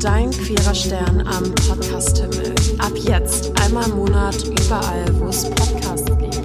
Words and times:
dein 0.00 0.30
queerer 0.30 0.74
Stern 0.76 1.26
am 1.26 1.52
Podcast-Himmel. 1.54 2.54
Ab 2.78 2.92
jetzt 2.96 3.50
einmal 3.60 3.84
im 3.88 3.96
Monat 3.96 4.36
überall, 4.44 5.04
wo 5.18 5.26
es 5.26 5.50
Podcasts 5.50 6.06
gibt. 6.18 6.38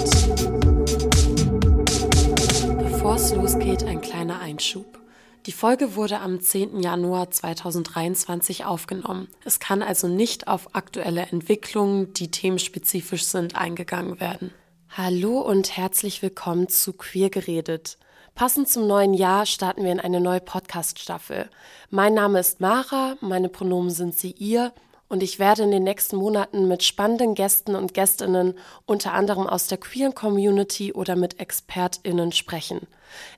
Bevor 2.80 3.16
es 3.16 3.36
losgeht, 3.36 3.84
ein 3.84 4.02
kleiner 4.02 4.40
Einschub. 4.40 5.00
Die 5.46 5.52
Folge 5.52 5.96
wurde 5.96 6.20
am 6.20 6.42
10. 6.42 6.80
Januar 6.82 7.30
2023 7.30 8.66
aufgenommen. 8.66 9.28
Es 9.46 9.60
kann 9.60 9.84
also 9.84 10.08
nicht 10.08 10.48
auf 10.48 10.74
aktuelle 10.74 11.22
Entwicklungen, 11.22 12.12
die 12.14 12.32
themenspezifisch 12.32 13.26
sind, 13.26 13.56
eingegangen 13.56 14.20
werden. 14.20 14.52
Hallo 14.90 15.40
und 15.42 15.78
herzlich 15.78 16.24
willkommen 16.24 16.70
zu 16.70 16.94
Queer 16.94 17.30
geredet. 17.30 18.00
Passend 18.36 18.68
zum 18.68 18.88
neuen 18.88 19.14
Jahr 19.14 19.46
starten 19.46 19.84
wir 19.84 19.92
in 19.92 20.00
eine 20.00 20.20
neue 20.20 20.42
Podcast-Staffel. 20.42 21.52
Mein 21.92 22.16
Name 22.16 22.40
ist 22.40 22.62
Mara, 22.62 23.16
meine 23.22 23.48
Pronomen 23.48 23.92
sind 23.92 24.18
sie 24.18 24.32
ihr 24.32 24.74
und 25.08 25.22
ich 25.22 25.38
werde 25.38 25.62
in 25.62 25.70
den 25.70 25.84
nächsten 25.84 26.16
Monaten 26.16 26.68
mit 26.68 26.82
spannenden 26.82 27.36
Gästen 27.36 27.76
und 27.76 27.94
Gästinnen, 27.94 28.56
unter 28.88 29.14
anderem 29.14 29.46
aus 29.46 29.68
der 29.68 29.78
queeren 29.78 30.16
Community 30.16 30.92
oder 30.94 31.16
mit 31.16 31.40
ExpertInnen 31.40 32.32
sprechen. 32.32 32.88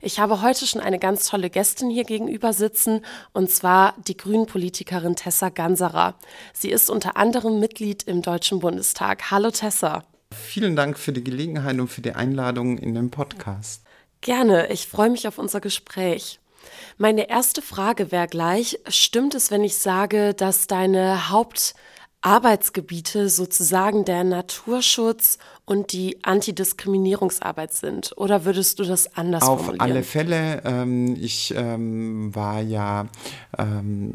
Ich 0.00 0.18
habe 0.18 0.40
heute 0.40 0.66
schon 0.66 0.80
eine 0.80 0.98
ganz 0.98 1.28
tolle 1.28 1.50
Gästin 1.50 1.90
hier 1.90 2.04
gegenüber 2.04 2.54
sitzen, 2.54 3.04
und 3.34 3.50
zwar 3.50 3.94
die 4.08 4.16
Grünen-Politikerin 4.16 5.14
Tessa 5.14 5.50
Ganserer. 5.50 6.14
Sie 6.54 6.70
ist 6.70 6.88
unter 6.88 7.18
anderem 7.18 7.60
Mitglied 7.60 8.04
im 8.04 8.22
Deutschen 8.22 8.60
Bundestag. 8.60 9.30
Hallo 9.30 9.50
Tessa. 9.50 10.04
Vielen 10.32 10.74
Dank 10.74 10.98
für 10.98 11.12
die 11.12 11.22
Gelegenheit 11.22 11.78
und 11.78 11.88
für 11.88 12.00
die 12.00 12.12
Einladung 12.12 12.78
in 12.78 12.94
den 12.94 13.10
Podcast. 13.10 13.85
Gerne, 14.26 14.72
ich 14.72 14.88
freue 14.88 15.10
mich 15.10 15.28
auf 15.28 15.38
unser 15.38 15.60
Gespräch. 15.60 16.40
Meine 16.98 17.30
erste 17.30 17.62
Frage 17.62 18.10
wäre 18.10 18.26
gleich, 18.26 18.76
stimmt 18.88 19.36
es, 19.36 19.52
wenn 19.52 19.62
ich 19.62 19.78
sage, 19.78 20.34
dass 20.34 20.66
deine 20.66 21.30
Hauptarbeitsgebiete 22.26 23.28
sozusagen 23.28 24.04
der 24.04 24.24
Naturschutz 24.24 25.38
und 25.64 25.92
die 25.92 26.18
Antidiskriminierungsarbeit 26.22 27.72
sind? 27.72 28.12
Oder 28.16 28.44
würdest 28.44 28.80
du 28.80 28.84
das 28.84 29.16
anders 29.16 29.44
Auf 29.44 29.60
formulieren? 29.60 29.80
alle 29.80 30.02
Fälle. 30.02 30.62
Ähm, 30.64 31.16
ich 31.20 31.54
ähm, 31.56 32.34
war 32.34 32.60
ja 32.60 33.06
ähm, 33.56 34.12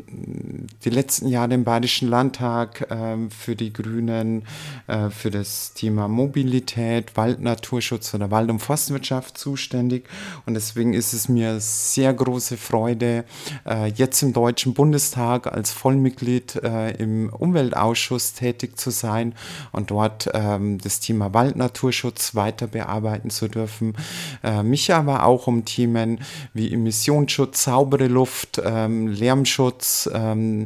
die 0.84 0.90
letzten 0.90 1.28
Jahre 1.28 1.54
im 1.54 1.64
Bayerischen 1.64 2.10
Landtag 2.10 2.86
ähm, 2.90 3.32
für 3.32 3.56
die 3.56 3.72
Grünen 3.72 4.44
äh, 4.88 5.10
für 5.10 5.32
das 5.32 5.74
Thema 5.74 6.10
Mobilität, 6.10 7.16
Waldnaturschutz 7.16 8.14
oder 8.14 8.30
Wald- 8.30 8.50
und 8.50 8.60
Forstwirtschaft 8.60 9.38
zuständig. 9.38 10.08
Und 10.46 10.56
deswegen 10.56 10.94
ist 10.94 11.14
es 11.14 11.30
mir 11.30 11.62
sehr 11.62 12.14
große 12.14 12.58
Freude, 12.58 13.24
äh, 13.66 13.88
jetzt 13.88 14.22
im 14.22 14.34
Deutschen 14.34 14.74
Bundestag 14.74 15.48
als 15.48 15.72
Vollmitglied 15.72 16.58
äh, 16.58 16.92
im 16.92 17.30
Umweltausschuss 17.32 18.01
tätig 18.10 18.80
zu 18.80 18.90
sein 18.90 19.36
und 19.72 19.92
dort 19.92 20.30
ähm, 20.34 20.80
das 20.80 21.00
Thema 21.00 21.34
Wald 21.34 21.52
Waldnaturschutz 21.52 22.36
weiter 22.36 22.68
bearbeiten 22.68 23.30
zu 23.30 23.48
dürfen. 23.48 23.96
Äh, 24.44 24.64
mich 24.64 24.94
aber 24.94 25.26
auch 25.26 25.48
um 25.48 25.66
Themen 25.66 26.20
wie 26.54 26.74
Emissionsschutz, 26.74 27.64
saubere 27.64 28.08
Luft, 28.08 28.62
ähm, 28.64 29.08
Lärmschutz, 29.08 30.10
ähm, 30.14 30.66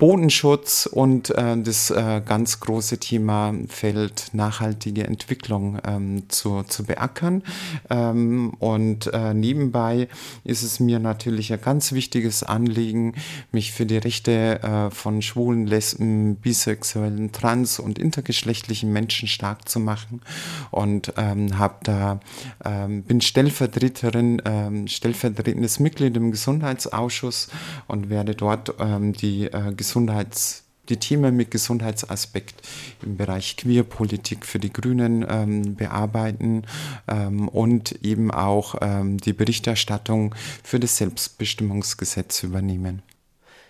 Bodenschutz 0.00 0.86
und 0.90 1.28
äh, 1.28 1.60
das 1.60 1.90
äh, 1.90 2.22
ganz 2.24 2.58
große 2.58 2.98
Thema 2.98 3.54
Feld 3.68 4.30
nachhaltige 4.32 5.04
Entwicklung 5.04 5.78
ähm, 5.86 6.22
zu, 6.28 6.62
zu 6.62 6.84
beackern. 6.84 7.42
Ähm, 7.90 8.54
und 8.58 9.12
äh, 9.12 9.34
nebenbei 9.34 10.08
ist 10.42 10.62
es 10.62 10.80
mir 10.80 11.00
natürlich 11.00 11.52
ein 11.52 11.60
ganz 11.60 11.92
wichtiges 11.92 12.42
Anliegen, 12.42 13.14
mich 13.52 13.72
für 13.72 13.84
die 13.84 13.98
Rechte 13.98 14.62
äh, 14.62 14.90
von 14.90 15.20
schwulen, 15.20 15.66
lesben, 15.66 16.36
bisexuellen, 16.36 17.30
trans- 17.32 17.78
und 17.78 17.98
intergeschlechtlichen 17.98 18.90
Menschen 18.90 19.28
stark 19.28 19.68
zu 19.68 19.80
machen. 19.80 20.22
Und 20.70 21.12
ähm, 21.18 21.58
hab 21.58 21.84
da, 21.84 22.20
ähm, 22.64 23.02
bin 23.02 23.20
Stellvertreterin, 23.20 24.40
ähm, 24.46 24.88
stellvertretendes 24.88 25.78
Mitglied 25.78 26.16
im 26.16 26.30
Gesundheitsausschuss 26.30 27.48
und 27.86 28.08
werde 28.08 28.34
dort 28.34 28.72
ähm, 28.80 29.12
die 29.12 29.44
äh, 29.44 29.74
Gesundheits 29.90 30.62
die 30.88 30.98
Themen 30.98 31.34
mit 31.36 31.50
Gesundheitsaspekt 31.50 32.62
im 33.02 33.16
Bereich 33.16 33.56
Queerpolitik 33.56 34.46
für 34.46 34.60
die 34.60 34.72
Grünen 34.72 35.26
ähm, 35.28 35.74
bearbeiten 35.74 36.62
ähm, 37.08 37.48
und 37.48 38.04
eben 38.04 38.30
auch 38.30 38.76
ähm, 38.80 39.18
die 39.18 39.32
Berichterstattung 39.32 40.36
für 40.62 40.78
das 40.78 40.96
Selbstbestimmungsgesetz 40.96 42.44
übernehmen. 42.44 43.02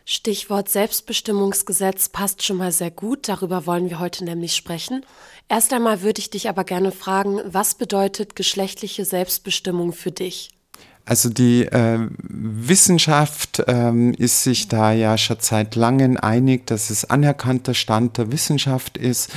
Stichwort 0.05 0.69
Selbstbestimmungsgesetz 0.69 2.11
passt 2.11 2.43
schon 2.43 2.59
mal 2.59 2.73
sehr 2.73 2.91
gut, 2.91 3.29
darüber 3.29 3.65
wollen 3.65 3.89
wir 3.89 3.99
heute 3.99 4.25
nämlich 4.25 4.55
sprechen. 4.55 5.07
Erst 5.49 5.73
einmal 5.73 6.03
würde 6.03 6.21
ich 6.21 6.29
dich 6.29 6.51
aber 6.51 6.65
gerne 6.65 6.93
fragen, 6.93 7.41
was 7.47 7.77
bedeutet 7.77 8.37
geschlechtliche 8.37 9.07
Selbstbestimmung 9.07 9.95
für 9.95 10.11
dich? 10.11 10.51
Also 11.07 11.29
die 11.29 11.63
äh, 11.65 11.99
Wissenschaft 12.23 13.65
ähm, 13.67 14.13
ist 14.15 14.45
sich 14.45 14.69
da 14.69 14.93
ja 14.93 15.19
schon 15.19 15.39
seit 15.41 15.75
langem 15.75 16.17
einig, 16.17 16.67
dass 16.67 16.91
es 16.91 17.05
anerkannter 17.05 17.75
Stand 17.75 18.19
der 18.19 18.31
Wissenschaft 18.31 18.97
ist, 18.97 19.31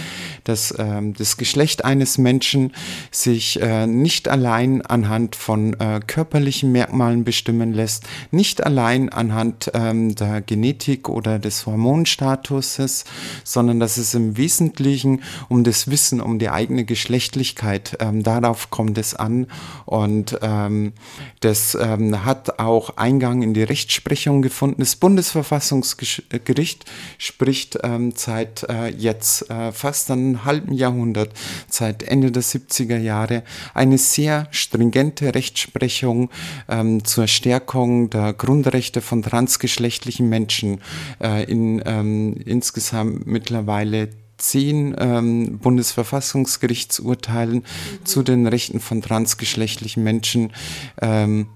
dass 0.44 0.76
ähm, 0.78 1.14
das 1.16 1.38
Geschlecht 1.38 1.84
eines 1.84 2.18
Menschen 2.18 2.74
sich 3.12 3.62
äh, 3.62 3.88
nicht 3.88 4.28
allein 4.28 4.82
anhand 4.84 5.36
von 5.36 5.74
äh, 5.80 6.00
körperlichen 6.06 6.72
Merkmalen 6.72 7.24
bestimmen 7.24 7.74
lässt, 7.74 8.04
nicht 8.30 8.64
allein 8.64 9.10
anhand 9.10 9.72
ähm, 9.74 10.14
der 10.16 10.42
Genetik 10.42 11.10
oder 11.10 11.40
des 11.40 11.66
Hormonstatuses, 11.66 13.06
sondern 13.44 13.80
dass 13.80 13.98
es 13.98 14.14
im 14.14 14.38
Wesentlichen 14.38 15.24
um 15.50 15.64
das 15.64 15.90
Wissen, 15.90 16.22
um 16.22 16.40
die 16.40 16.50
eigene 16.50 16.84
Geschlechtlichkeit, 16.84 17.98
ähm, 18.00 18.22
darauf 18.22 18.70
kommt 18.70 18.98
es 18.98 19.16
an. 19.16 19.48
Und 19.86 20.38
ähm, 20.42 20.94
das 21.40 21.53
das 21.54 21.78
ähm, 21.80 22.26
hat 22.26 22.58
auch 22.58 22.98
Eingang 22.98 23.44
in 23.44 23.54
die 23.54 23.62
Rechtsprechung 23.62 24.42
gefunden. 24.42 24.78
Das 24.80 24.96
Bundesverfassungsgericht 24.96 26.86
spricht 27.20 27.78
ähm, 27.84 28.12
seit 28.16 28.64
äh, 28.64 28.88
jetzt 28.88 29.52
äh, 29.52 29.72
fast 29.72 30.10
einem 30.10 30.46
halben 30.46 30.74
Jahrhundert, 30.74 31.30
seit 31.68 32.02
Ende 32.02 32.32
der 32.32 32.42
70er 32.42 32.98
Jahre, 32.98 33.44
eine 33.76 34.00
sehr 34.00 34.48
stringente 34.50 35.36
Rechtsprechung 35.36 36.32
ähm, 36.68 37.06
zur 37.06 37.28
Stärkung 37.28 38.10
der 38.10 38.34
Grundrechte 38.34 39.02
von 39.02 39.22
transgeschlechtlichen 39.22 40.28
Menschen 40.28 40.82
äh, 41.22 41.44
in 41.44 41.84
ähm, 41.86 42.36
insgesamt 42.46 43.28
mittlerweile 43.28 44.10
zehn 44.44 44.96
ähm, 45.00 45.58
Bundesverfassungsgerichtsurteilen 45.60 47.64
zu 48.04 48.24
den 48.24 48.46
Rechten 48.46 48.80
von 48.80 49.02
transgeschlechtlichen 49.02 50.04
Menschen. 50.04 50.54
Ähm, 51.02 51.48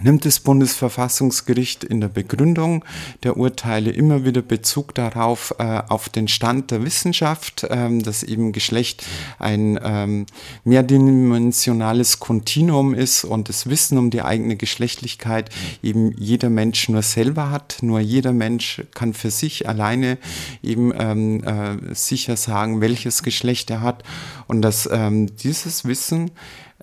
nimmt 0.00 0.24
das 0.24 0.40
Bundesverfassungsgericht 0.40 1.84
in 1.84 2.00
der 2.00 2.08
Begründung 2.08 2.84
der 3.22 3.36
Urteile 3.36 3.90
immer 3.90 4.24
wieder 4.24 4.42
Bezug 4.42 4.94
darauf, 4.94 5.54
äh, 5.58 5.82
auf 5.88 6.08
den 6.08 6.28
Stand 6.28 6.70
der 6.70 6.84
Wissenschaft, 6.84 7.66
ähm, 7.68 8.02
dass 8.02 8.22
eben 8.22 8.52
Geschlecht 8.52 9.04
ein 9.38 9.78
ähm, 9.82 10.26
mehrdimensionales 10.64 12.20
Kontinuum 12.20 12.94
ist 12.94 13.24
und 13.24 13.48
das 13.48 13.68
Wissen 13.68 13.98
um 13.98 14.10
die 14.10 14.22
eigene 14.22 14.56
Geschlechtlichkeit 14.56 15.50
eben 15.82 16.12
jeder 16.16 16.50
Mensch 16.50 16.88
nur 16.88 17.02
selber 17.02 17.50
hat. 17.50 17.78
Nur 17.82 18.00
jeder 18.00 18.32
Mensch 18.32 18.82
kann 18.94 19.14
für 19.14 19.30
sich 19.30 19.68
alleine 19.68 20.18
eben 20.62 20.92
ähm, 20.96 21.44
äh, 21.44 21.94
sicher 21.94 22.36
sagen, 22.36 22.80
welches 22.80 23.22
Geschlecht 23.22 23.70
er 23.70 23.80
hat 23.80 24.04
und 24.46 24.62
dass 24.62 24.88
ähm, 24.90 25.34
dieses 25.36 25.84
Wissen 25.84 26.30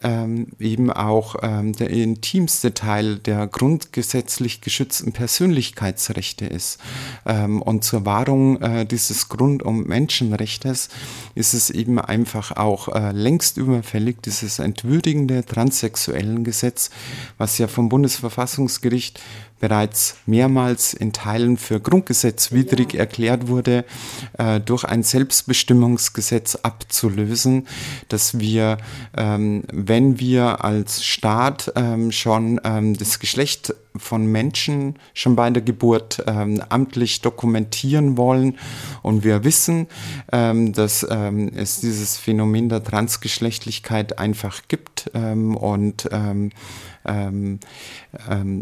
ähm, 0.04 0.48
eben 0.60 0.92
auch 0.92 1.38
ähm, 1.42 1.74
der 1.74 1.90
intimste 1.90 2.74
Teil 2.74 3.18
der 3.18 3.48
grundgesetzlich 3.48 4.62
geschützten 4.62 5.14
Persönlichkeitsrechte 5.14 6.46
ist. 6.46 6.80
Ähm, 7.26 7.62
und 7.62 7.84
zur 7.84 8.06
Wahrung 8.06 8.62
äh, 8.62 8.86
dieses 8.86 9.30
Grund- 9.30 9.64
und 9.64 9.88
Menschenrechtes 9.88 10.90
ist 11.34 11.54
es 11.54 11.70
eben 11.70 12.00
einfach 12.00 12.58
auch 12.58 12.90
äh, 12.90 13.12
längst 13.12 13.58
überfällig, 13.58 14.22
dieses 14.22 14.60
entwürdigende 14.60 15.46
transsexuellen 15.46 16.44
Gesetz, 16.44 16.90
was 17.38 17.58
ja 17.58 17.68
vom 17.68 17.88
Bundesverfassungsgericht 17.90 19.22
bereits 19.66 20.18
mehrmals 20.28 20.94
in 20.94 21.12
Teilen 21.12 21.58
für 21.58 21.80
grundgesetzwidrig 21.80 22.94
ja. 22.94 23.00
erklärt 23.00 23.48
wurde, 23.48 23.84
äh, 24.38 24.60
durch 24.60 24.84
ein 24.84 25.02
Selbstbestimmungsgesetz 25.02 26.54
abzulösen, 26.58 27.66
dass 28.08 28.38
wir, 28.38 28.78
ähm, 29.18 29.64
wenn 29.74 30.20
wir 30.20 30.64
als 30.64 31.04
Staat 31.04 31.74
ähm, 31.76 32.12
schon 32.12 32.62
ähm, 32.64 32.96
das 32.96 33.18
Geschlecht 33.18 33.74
von 33.98 34.28
Menschen 34.28 35.00
schon 35.16 35.36
bei 35.36 35.50
der 35.50 35.64
Geburt 35.64 36.24
ähm, 36.28 36.62
amtlich 36.70 37.22
dokumentieren 37.22 38.18
wollen 38.18 38.60
und 39.02 39.24
wir 39.24 39.44
wissen, 39.44 39.88
ähm, 40.32 40.74
dass 40.74 41.08
ähm, 41.10 41.52
es 41.56 41.80
dieses 41.80 42.18
Phänomen 42.18 42.70
der 42.70 42.84
Transgeschlechtlichkeit 42.84 44.20
einfach 44.20 44.62
gibt 44.68 45.10
ähm, 45.16 45.58
und 45.58 46.08
ähm, 47.06 47.60
ähm, 48.30 48.62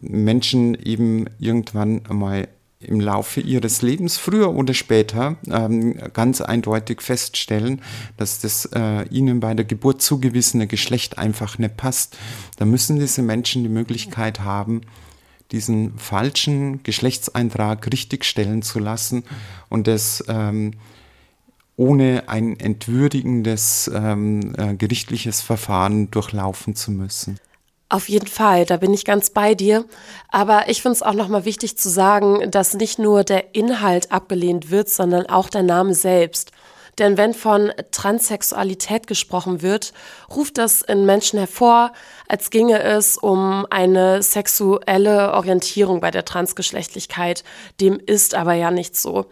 Menschen 0.00 0.74
eben 0.74 1.26
irgendwann 1.38 2.02
einmal 2.08 2.48
im 2.80 3.00
Laufe 3.00 3.40
ihres 3.40 3.82
Lebens, 3.82 4.18
früher 4.18 4.54
oder 4.54 4.72
später, 4.72 5.36
ähm, 5.50 5.98
ganz 6.12 6.40
eindeutig 6.40 7.00
feststellen, 7.00 7.82
dass 8.16 8.40
das 8.40 8.66
äh, 8.66 9.02
ihnen 9.08 9.40
bei 9.40 9.54
der 9.54 9.64
Geburt 9.64 10.00
zugewiesene 10.00 10.68
Geschlecht 10.68 11.18
einfach 11.18 11.58
nicht 11.58 11.76
passt, 11.76 12.16
dann 12.56 12.70
müssen 12.70 13.00
diese 13.00 13.22
Menschen 13.22 13.64
die 13.64 13.68
Möglichkeit 13.68 14.40
haben, 14.40 14.82
diesen 15.50 15.98
falschen 15.98 16.82
Geschlechtseintrag 16.82 17.90
richtigstellen 17.90 18.62
zu 18.62 18.78
lassen 18.78 19.24
und 19.68 19.86
das 19.88 20.22
ähm, 20.28 20.74
ohne 21.76 22.28
ein 22.28 22.58
entwürdigendes 22.60 23.90
ähm, 23.92 24.52
äh, 24.56 24.74
gerichtliches 24.74 25.40
Verfahren 25.40 26.10
durchlaufen 26.10 26.74
zu 26.74 26.90
müssen. 26.90 27.38
Auf 27.90 28.10
jeden 28.10 28.26
Fall, 28.26 28.66
da 28.66 28.76
bin 28.76 28.92
ich 28.92 29.06
ganz 29.06 29.30
bei 29.30 29.54
dir. 29.54 29.84
Aber 30.30 30.68
ich 30.68 30.82
finde 30.82 30.96
es 30.96 31.02
auch 31.02 31.14
nochmal 31.14 31.46
wichtig 31.46 31.78
zu 31.78 31.88
sagen, 31.88 32.50
dass 32.50 32.74
nicht 32.74 32.98
nur 32.98 33.24
der 33.24 33.54
Inhalt 33.54 34.12
abgelehnt 34.12 34.70
wird, 34.70 34.90
sondern 34.90 35.26
auch 35.26 35.48
der 35.48 35.62
Name 35.62 35.94
selbst. 35.94 36.52
Denn 36.98 37.16
wenn 37.16 37.34
von 37.34 37.72
Transsexualität 37.92 39.06
gesprochen 39.06 39.62
wird, 39.62 39.92
ruft 40.34 40.58
das 40.58 40.82
in 40.82 41.06
Menschen 41.06 41.38
hervor, 41.38 41.92
als 42.26 42.50
ginge 42.50 42.82
es 42.82 43.16
um 43.16 43.66
eine 43.70 44.22
sexuelle 44.22 45.32
Orientierung 45.32 46.00
bei 46.00 46.10
der 46.10 46.24
Transgeschlechtlichkeit. 46.24 47.44
Dem 47.80 48.00
ist 48.04 48.34
aber 48.34 48.54
ja 48.54 48.70
nicht 48.70 48.96
so. 48.96 49.26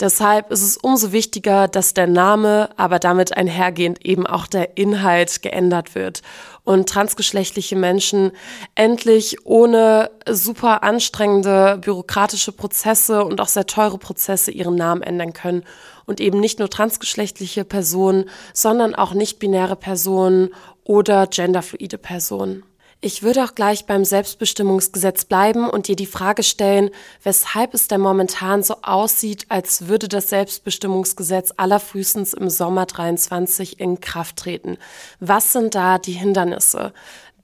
Deshalb 0.00 0.50
ist 0.50 0.62
es 0.62 0.76
umso 0.76 1.12
wichtiger, 1.12 1.68
dass 1.68 1.94
der 1.94 2.08
Name, 2.08 2.70
aber 2.76 2.98
damit 2.98 3.36
einhergehend 3.36 4.04
eben 4.04 4.26
auch 4.26 4.48
der 4.48 4.76
Inhalt 4.76 5.40
geändert 5.42 5.94
wird 5.94 6.22
und 6.64 6.88
transgeschlechtliche 6.88 7.76
Menschen 7.76 8.32
endlich 8.74 9.46
ohne 9.46 10.10
super 10.28 10.82
anstrengende 10.82 11.78
bürokratische 11.80 12.50
Prozesse 12.50 13.24
und 13.24 13.40
auch 13.40 13.48
sehr 13.48 13.66
teure 13.66 13.98
Prozesse 13.98 14.50
ihren 14.50 14.74
Namen 14.74 15.02
ändern 15.02 15.32
können 15.32 15.64
und 16.06 16.20
eben 16.20 16.40
nicht 16.40 16.58
nur 16.58 16.70
transgeschlechtliche 16.70 17.64
Personen, 17.64 18.28
sondern 18.52 18.94
auch 18.94 19.14
nicht-binäre 19.14 19.76
Personen 19.76 20.50
oder 20.84 21.26
genderfluide 21.26 21.98
Personen. 21.98 22.64
Ich 23.06 23.22
würde 23.22 23.44
auch 23.44 23.54
gleich 23.54 23.84
beim 23.84 24.02
Selbstbestimmungsgesetz 24.02 25.26
bleiben 25.26 25.68
und 25.68 25.88
dir 25.88 25.94
die 25.94 26.06
Frage 26.06 26.42
stellen, 26.42 26.88
weshalb 27.22 27.74
es 27.74 27.86
denn 27.86 28.00
momentan 28.00 28.62
so 28.62 28.76
aussieht, 28.80 29.44
als 29.50 29.88
würde 29.88 30.08
das 30.08 30.30
Selbstbestimmungsgesetz 30.30 31.52
allerfrühestens 31.54 32.32
im 32.32 32.48
Sommer 32.48 32.86
23 32.86 33.78
in 33.78 34.00
Kraft 34.00 34.36
treten. 34.36 34.78
Was 35.20 35.52
sind 35.52 35.74
da 35.74 35.98
die 35.98 36.12
Hindernisse? 36.12 36.94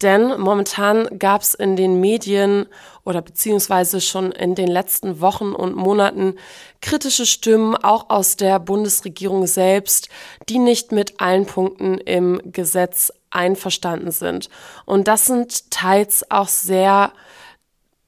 Denn 0.03 0.41
momentan 0.41 1.19
gab 1.19 1.43
es 1.43 1.55
in 1.55 1.77
den 1.77 2.01
Medien 2.01 2.67
oder 3.05 3.21
beziehungsweise 3.21 4.01
schon 4.01 4.33
in 4.33 4.55
den 4.55 4.69
letzten 4.69 5.21
Wochen 5.21 5.53
und 5.53 5.77
Monaten 5.77 6.37
kritische 6.81 7.27
Stimmen 7.27 7.77
auch 7.77 8.09
aus 8.09 8.37
der 8.37 8.59
Bundesregierung 8.59 9.47
selbst, 9.47 10.09
die 10.49 10.59
nicht 10.59 10.93
mit 10.93 11.21
allen 11.21 11.45
Punkten 11.45 11.99
im 11.99 12.41
Gesetz 12.47 13.13
einverstanden 13.31 14.11
sind. 14.11 14.49
Und 14.87 15.07
das 15.07 15.27
sind 15.27 15.71
teils 15.71 16.31
auch 16.31 16.49
sehr 16.49 17.13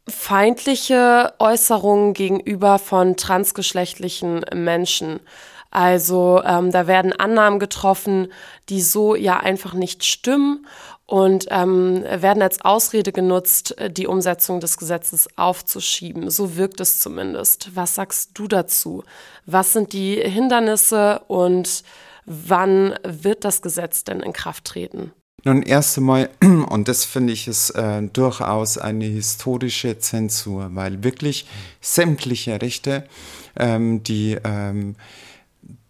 feindliche 0.08 1.34
Äußerungen 1.38 2.12
gegenüber 2.14 2.78
von 2.78 3.16
transgeschlechtlichen 3.16 4.44
Menschen. 4.54 5.20
Also 5.72 6.42
ähm, 6.44 6.70
da 6.70 6.86
werden 6.86 7.14
Annahmen 7.14 7.58
getroffen, 7.58 8.28
die 8.68 8.82
so 8.82 9.14
ja 9.14 9.40
einfach 9.40 9.72
nicht 9.72 10.04
stimmen 10.04 10.66
und 11.06 11.46
ähm, 11.50 12.04
werden 12.04 12.42
als 12.42 12.62
Ausrede 12.62 13.10
genutzt, 13.10 13.74
die 13.90 14.06
Umsetzung 14.06 14.60
des 14.60 14.76
Gesetzes 14.76 15.28
aufzuschieben. 15.36 16.28
So 16.28 16.56
wirkt 16.56 16.80
es 16.80 16.98
zumindest. 16.98 17.74
Was 17.74 17.94
sagst 17.94 18.32
du 18.34 18.48
dazu? 18.48 19.02
Was 19.46 19.72
sind 19.72 19.94
die 19.94 20.16
Hindernisse 20.16 21.22
und 21.26 21.84
wann 22.26 22.94
wird 23.02 23.46
das 23.46 23.62
Gesetz 23.62 24.04
denn 24.04 24.20
in 24.20 24.34
Kraft 24.34 24.66
treten? 24.66 25.12
Nun, 25.44 25.62
erst 25.62 25.96
einmal, 25.96 26.28
und 26.42 26.86
das 26.86 27.06
finde 27.06 27.32
ich 27.32 27.48
ist 27.48 27.70
äh, 27.70 28.02
durchaus 28.02 28.76
eine 28.76 29.06
historische 29.06 29.98
Zensur, 29.98 30.68
weil 30.74 31.02
wirklich 31.02 31.46
sämtliche 31.80 32.60
Rechte, 32.60 33.04
ähm, 33.56 34.02
die 34.02 34.36
ähm, 34.44 34.96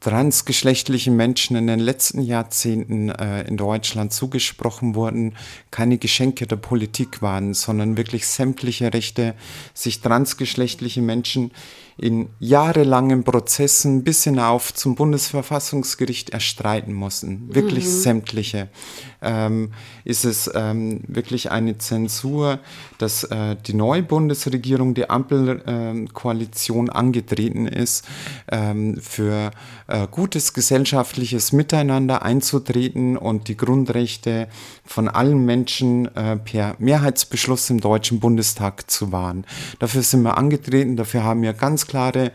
transgeschlechtlichen 0.02 1.14
Menschen 1.14 1.56
in 1.56 1.68
den 1.68 1.78
letzten 1.78 2.22
Jahrzehnten 2.22 3.10
äh, 3.10 3.42
in 3.42 3.56
Deutschland 3.56 4.12
zugesprochen 4.12 4.96
wurden, 4.96 5.36
keine 5.70 5.96
Geschenke 5.96 6.48
der 6.48 6.56
Politik 6.56 7.22
waren, 7.22 7.54
sondern 7.54 7.96
wirklich 7.96 8.26
sämtliche 8.26 8.92
Rechte, 8.92 9.34
sich 9.74 10.00
transgeschlechtliche 10.00 11.02
Menschen 11.02 11.52
in 11.96 12.28
jahrelangen 12.38 13.24
Prozessen 13.24 14.04
bis 14.04 14.24
hinauf 14.24 14.74
zum 14.74 14.94
Bundesverfassungsgericht 14.94 16.30
erstreiten 16.30 16.92
mussten. 16.92 17.54
Wirklich 17.54 17.84
mhm. 17.84 17.90
sämtliche. 17.90 18.68
Ähm, 19.20 19.72
ist 20.04 20.24
es 20.24 20.50
ähm, 20.52 21.00
wirklich 21.06 21.50
eine 21.52 21.78
Zensur, 21.78 22.58
dass 22.98 23.24
äh, 23.24 23.56
die 23.66 23.74
neue 23.74 24.02
Bundesregierung, 24.02 24.94
die 24.94 25.08
Ampelkoalition 25.08 26.88
äh, 26.88 26.92
angetreten 26.92 27.66
ist, 27.68 28.04
ähm, 28.50 28.98
für 29.00 29.52
äh, 29.86 30.08
gutes 30.10 30.54
gesellschaftliches 30.54 31.52
Miteinander 31.52 32.22
einzutreten 32.22 33.16
und 33.16 33.46
die 33.46 33.56
Grundrechte 33.56 34.48
von 34.84 35.08
allen 35.08 35.44
Menschen 35.44 36.14
äh, 36.16 36.36
per 36.36 36.74
Mehrheitsbeschluss 36.78 37.70
im 37.70 37.80
Deutschen 37.80 38.18
Bundestag 38.18 38.90
zu 38.90 39.12
wahren. 39.12 39.44
Dafür 39.78 40.02
sind 40.02 40.22
wir 40.22 40.36
angetreten, 40.36 40.96
dafür 40.96 41.22
haben 41.22 41.42
wir 41.42 41.52
ganz 41.52 41.81
klare 41.86 42.32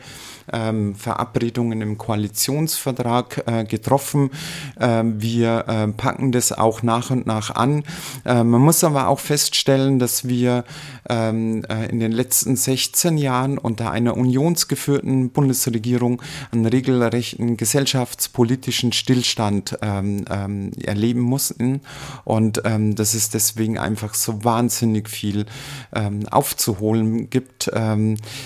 ähm, 0.51 0.95
Verabredungen 0.95 1.81
im 1.81 1.97
Koalitionsvertrag 1.97 3.43
äh, 3.45 3.63
getroffen. 3.65 4.31
Ähm, 4.79 5.21
wir 5.21 5.65
äh, 5.67 5.87
packen 5.89 6.31
das 6.31 6.51
auch 6.51 6.83
nach 6.83 7.09
und 7.09 7.27
nach 7.27 7.55
an. 7.55 7.83
Äh, 8.25 8.43
man 8.43 8.61
muss 8.61 8.83
aber 8.83 9.07
auch 9.07 9.19
feststellen, 9.19 9.99
dass 9.99 10.27
wir 10.27 10.63
ähm, 11.09 11.65
äh, 11.69 11.89
in 11.89 11.99
den 11.99 12.11
letzten 12.11 12.55
16 12.55 13.17
Jahren 13.17 13.57
unter 13.57 13.91
einer 13.91 14.15
unionsgeführten 14.15 15.29
Bundesregierung 15.29 16.21
einen 16.51 16.65
regelrechten 16.65 17.57
gesellschaftspolitischen 17.57 18.93
Stillstand 18.93 19.77
ähm, 19.81 20.25
ähm, 20.29 20.71
erleben 20.83 21.21
mussten. 21.21 21.81
Und 22.23 22.61
ähm, 22.65 22.95
dass 22.95 23.13
es 23.13 23.29
deswegen 23.29 23.77
einfach 23.77 24.13
so 24.13 24.43
wahnsinnig 24.43 25.09
viel 25.09 25.45
aufzuholen 26.31 27.29
gibt. 27.29 27.69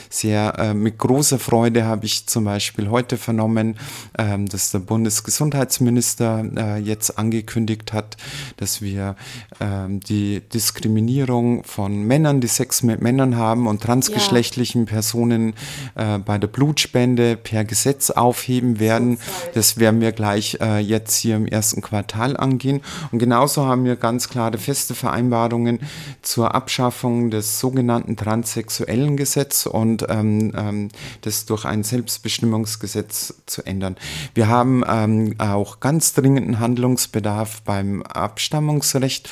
sehr 0.10 0.60
äh, 0.60 0.74
mit 0.92 0.98
großer 0.98 1.40
Freude 1.40 1.86
habe 1.86 2.06
ich 2.06 2.28
zum 2.28 2.44
Beispiel 2.44 2.90
heute 2.90 3.16
vernommen, 3.16 3.78
ähm, 4.18 4.48
dass 4.50 4.72
der 4.72 4.80
Bundesgesundheitsminister 4.80 6.44
äh, 6.58 6.78
jetzt 6.80 7.18
angekündigt 7.18 7.94
hat, 7.94 8.18
dass 8.58 8.82
wir 8.82 9.16
ähm, 9.62 10.02
die 10.02 10.42
Diskriminierung 10.42 11.64
von 11.64 12.04
Männern, 12.04 12.42
die 12.42 12.48
Sex 12.48 12.84
mit 12.84 13.02
Männern 13.02 13.38
haben 13.38 13.68
und 13.68 13.82
transgeschlechtlichen 13.82 14.82
ja. 14.82 14.92
Personen 14.92 15.54
äh, 15.96 16.18
bei 16.18 16.38
der 16.38 16.50
Blutspende 16.50 17.38
per 17.38 17.64
Gesetz 17.64 18.10
aufheben 18.10 18.82
werden. 18.82 19.18
Das 19.54 19.78
werden 19.78 20.02
wir 20.02 20.12
gleich 20.12 20.58
äh, 20.60 20.80
jetzt 20.80 21.16
hier 21.16 21.38
im 21.38 21.48
ersten 21.48 21.82
Quartal 21.82 22.36
angehen. 22.36 22.82
Und 23.14 23.20
genauso 23.20 23.66
haben 23.66 23.86
wir 23.86 23.96
ganz 23.96 24.28
klare 24.28 24.58
feste 24.58 24.94
Vereinbarungen 24.94 25.80
zur 26.22 26.54
Abschaffung 26.54 27.32
des 27.32 27.62
sogenannten 27.62 28.18
transsexuellen 28.18 29.16
Gesetz 29.16 29.66
und 29.66 30.06
ähm, 30.10 30.52
ähm, 30.58 30.81
das 31.22 31.46
durch 31.46 31.66
ein 31.66 31.82
ein 31.82 31.84
Selbstbestimmungsgesetz 31.84 33.34
zu 33.46 33.66
ändern. 33.66 33.96
Wir 34.34 34.48
haben 34.48 34.84
ähm, 34.88 35.36
auch 35.40 35.80
ganz 35.80 36.14
dringenden 36.14 36.60
Handlungsbedarf 36.60 37.62
beim 37.64 38.04
Abstammungsrecht 38.04 39.30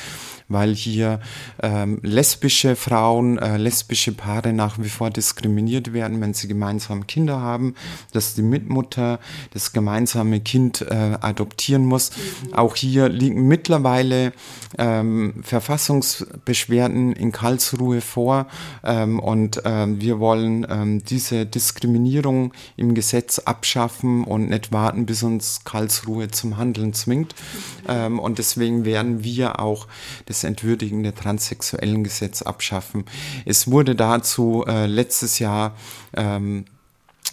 weil 0.50 0.74
hier 0.74 1.20
ähm, 1.62 2.00
lesbische 2.02 2.76
Frauen, 2.76 3.38
äh, 3.38 3.56
lesbische 3.56 4.12
Paare 4.12 4.52
nach 4.52 4.78
wie 4.78 4.88
vor 4.88 5.08
diskriminiert 5.10 5.92
werden, 5.92 6.20
wenn 6.20 6.34
sie 6.34 6.48
gemeinsam 6.48 7.06
Kinder 7.06 7.40
haben, 7.40 7.74
dass 8.12 8.34
die 8.34 8.42
Mitmutter 8.42 9.20
das 9.54 9.72
gemeinsame 9.72 10.40
Kind 10.40 10.82
äh, 10.82 11.16
adoptieren 11.20 11.86
muss. 11.86 12.10
Mhm. 12.10 12.54
Auch 12.54 12.76
hier 12.76 13.08
liegen 13.08 13.46
mittlerweile 13.46 14.32
ähm, 14.76 15.34
Verfassungsbeschwerden 15.42 17.12
in 17.12 17.32
Karlsruhe 17.32 18.00
vor 18.00 18.46
ähm, 18.84 19.20
und 19.20 19.62
ähm, 19.64 20.00
wir 20.00 20.18
wollen 20.18 20.66
ähm, 20.68 21.04
diese 21.04 21.46
Diskriminierung 21.46 22.52
im 22.76 22.94
Gesetz 22.94 23.38
abschaffen 23.38 24.24
und 24.24 24.50
nicht 24.50 24.72
warten, 24.72 25.06
bis 25.06 25.22
uns 25.22 25.60
Karlsruhe 25.64 26.28
zum 26.28 26.56
Handeln 26.56 26.92
zwingt. 26.92 27.34
Mhm. 27.36 27.84
Ähm, 27.88 28.18
und 28.18 28.38
deswegen 28.38 28.84
werden 28.84 29.22
wir 29.22 29.60
auch 29.60 29.86
das 30.26 30.39
das 30.40 30.44
entwürdigende 30.44 31.14
transsexuellen 31.14 32.02
Gesetz 32.04 32.42
abschaffen. 32.42 33.04
Es 33.44 33.70
wurde 33.70 33.94
dazu 33.94 34.64
äh, 34.66 34.86
letztes 34.86 35.38
Jahr 35.38 35.74
ähm, 36.14 36.64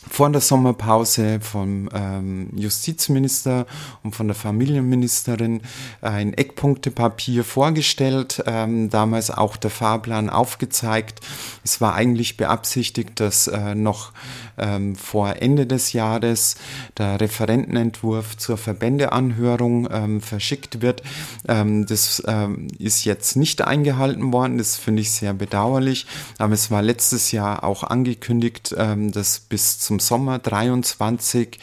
vor 0.10 0.30
der 0.30 0.42
Sommerpause 0.42 1.40
vom 1.42 1.90
ähm, 1.94 2.50
Justizminister 2.56 3.66
und 4.04 4.16
von 4.16 4.28
der 4.28 4.36
Familienministerin 4.36 5.62
ein 6.02 6.34
Eckpunktepapier 6.34 7.44
vorgestellt, 7.44 8.42
ähm, 8.46 8.90
damals 8.90 9.32
auch 9.32 9.58
der 9.58 9.70
Fahrplan 9.70 10.30
aufgezeigt. 10.30 11.20
Es 11.64 11.82
war 11.82 11.94
eigentlich 11.96 12.38
beabsichtigt, 12.38 13.20
dass 13.20 13.48
äh, 13.48 13.76
noch 13.76 14.12
ähm, 14.58 14.96
vor 14.96 15.36
Ende 15.42 15.66
des 15.66 15.94
Jahres 15.94 16.56
der 16.98 17.20
Referentenentwurf 17.20 18.38
zur 18.38 18.58
Verbändeanhörung 18.58 19.88
ähm, 19.92 20.22
verschickt 20.22 20.82
wird. 20.82 21.04
Ähm, 21.48 21.86
das 21.86 22.24
ähm, 22.28 22.68
ist 22.80 23.06
jetzt 23.06 23.36
nicht 23.36 23.62
eingehalten 23.62 24.32
worden, 24.34 24.58
das 24.58 24.76
finde 24.76 25.02
ich 25.02 25.12
sehr 25.12 25.34
bedauerlich, 25.34 26.06
aber 26.38 26.54
es 26.54 26.72
war 26.72 26.82
letztes 26.82 27.32
Jahr 27.32 27.64
auch 27.64 27.84
angekündigt, 27.84 28.76
ähm, 28.78 29.12
dass 29.12 29.40
bis 29.40 29.80
zum 29.80 30.00
Sommer 30.00 30.40
23 30.40 31.60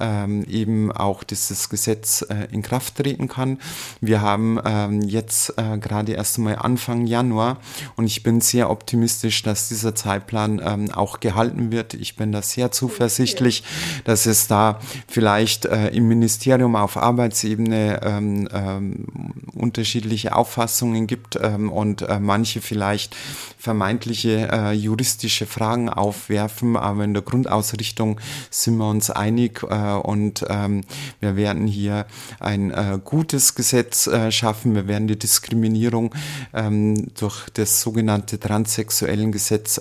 ähm, 0.00 0.44
eben 0.44 0.92
auch 0.92 1.22
dieses 1.22 1.68
Gesetz 1.68 2.22
äh, 2.22 2.48
in 2.50 2.62
Kraft 2.62 2.96
treten 2.96 3.28
kann. 3.28 3.58
Wir 4.00 4.20
haben 4.20 4.60
jetzt 5.02 5.54
äh, 5.56 5.78
gerade 5.78 6.12
erst 6.12 6.38
einmal 6.38 6.56
Anfang 6.56 7.06
Januar 7.06 7.58
und 7.96 8.06
ich 8.06 8.22
bin 8.22 8.40
sehr 8.40 8.70
optimistisch, 8.70 9.42
dass 9.42 9.68
dieser 9.68 9.94
Zeitplan 9.94 10.90
auch 10.92 11.20
gehalten 11.20 11.70
wird. 11.72 11.94
Ich 11.94 12.16
bin 12.16 12.32
da 12.34 12.42
sehr 12.42 12.70
zuversichtlich, 12.70 13.64
dass 14.04 14.26
es 14.26 14.46
da 14.46 14.80
vielleicht 15.08 15.64
äh, 15.64 15.88
im 15.88 16.08
Ministerium 16.08 16.76
auf 16.76 16.96
Arbeitsebene 16.96 18.00
ähm, 18.02 18.48
ähm, 18.52 19.06
unterschiedliche 19.54 20.36
Auffassungen 20.36 21.06
gibt 21.06 21.38
ähm, 21.40 21.70
und 21.70 22.02
äh, 22.02 22.20
manche 22.20 22.60
vielleicht 22.60 23.16
vermeintliche 23.58 24.48
äh, 24.52 24.72
juristische 24.72 25.46
Fragen 25.46 25.88
aufwerfen, 25.88 26.76
aber 26.76 27.04
in 27.04 27.14
der 27.14 27.22
Grundausrichtung 27.22 28.20
sind 28.50 28.76
wir 28.76 28.88
uns 28.88 29.10
einig 29.10 29.62
äh, 29.62 29.94
und 29.94 30.44
ähm, 30.48 30.82
wir 31.20 31.36
werden 31.36 31.66
hier 31.66 32.06
ein 32.40 32.70
äh, 32.70 32.98
gutes 33.02 33.54
Gesetz 33.54 34.06
äh, 34.06 34.30
schaffen. 34.30 34.74
Wir 34.74 34.86
werden 34.86 35.08
die 35.08 35.18
Diskriminierung 35.18 36.14
ähm, 36.52 37.08
durch 37.14 37.48
das 37.50 37.80
sogenannte 37.80 38.38
transsexuellen 38.38 39.32
Gesetz 39.32 39.78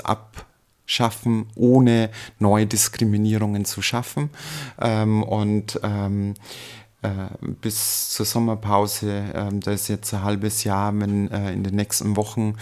abschaffen, 0.83 1.47
ohne 1.55 2.09
neue 2.39 2.67
Diskriminierungen 2.67 3.65
zu 3.65 3.81
schaffen. 3.81 4.29
Ähm, 4.79 5.23
und 5.23 5.79
ähm, 5.83 6.35
äh, 7.03 7.09
bis 7.61 8.11
zur 8.11 8.25
Sommerpause, 8.25 9.25
ähm, 9.33 9.59
da 9.59 9.71
ist 9.71 9.89
jetzt 9.89 10.13
ein 10.13 10.23
halbes 10.23 10.63
Jahr, 10.63 10.97
wenn 10.97 11.29
äh, 11.31 11.51
in 11.51 11.63
den 11.63 11.75
nächsten 11.75 12.15
Wochen 12.15 12.55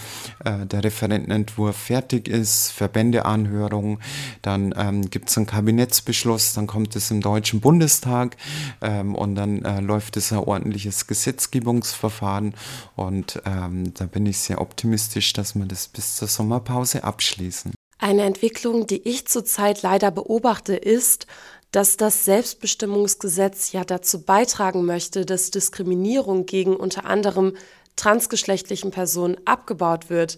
äh, 0.44 0.66
der 0.66 0.82
Referentenentwurf 0.82 1.76
fertig 1.76 2.26
ist, 2.26 2.70
Verbändeanhörung, 2.70 4.00
dann 4.42 4.74
ähm, 4.76 5.08
gibt 5.10 5.30
es 5.30 5.36
einen 5.36 5.46
Kabinettsbeschluss, 5.46 6.54
dann 6.54 6.66
kommt 6.66 6.96
es 6.96 7.12
im 7.12 7.20
Deutschen 7.20 7.60
Bundestag 7.60 8.36
ähm, 8.80 9.14
und 9.14 9.36
dann 9.36 9.64
äh, 9.64 9.80
läuft 9.80 10.16
es 10.16 10.32
ein 10.32 10.40
ordentliches 10.40 11.06
Gesetzgebungsverfahren 11.06 12.54
und 12.96 13.40
ähm, 13.46 13.94
da 13.94 14.06
bin 14.06 14.26
ich 14.26 14.38
sehr 14.38 14.60
optimistisch, 14.60 15.32
dass 15.34 15.54
wir 15.54 15.66
das 15.66 15.86
bis 15.86 16.16
zur 16.16 16.26
Sommerpause 16.26 17.04
abschließen. 17.04 17.72
Eine 18.02 18.24
Entwicklung, 18.24 18.88
die 18.88 19.08
ich 19.08 19.28
zurzeit 19.28 19.82
leider 19.82 20.10
beobachte, 20.10 20.74
ist, 20.74 21.28
dass 21.70 21.96
das 21.96 22.24
Selbstbestimmungsgesetz 22.24 23.70
ja 23.70 23.84
dazu 23.84 24.22
beitragen 24.22 24.84
möchte, 24.84 25.24
dass 25.24 25.52
Diskriminierung 25.52 26.44
gegen 26.44 26.74
unter 26.74 27.04
anderem 27.04 27.54
transgeschlechtlichen 27.94 28.90
Personen 28.90 29.36
abgebaut 29.44 30.10
wird. 30.10 30.36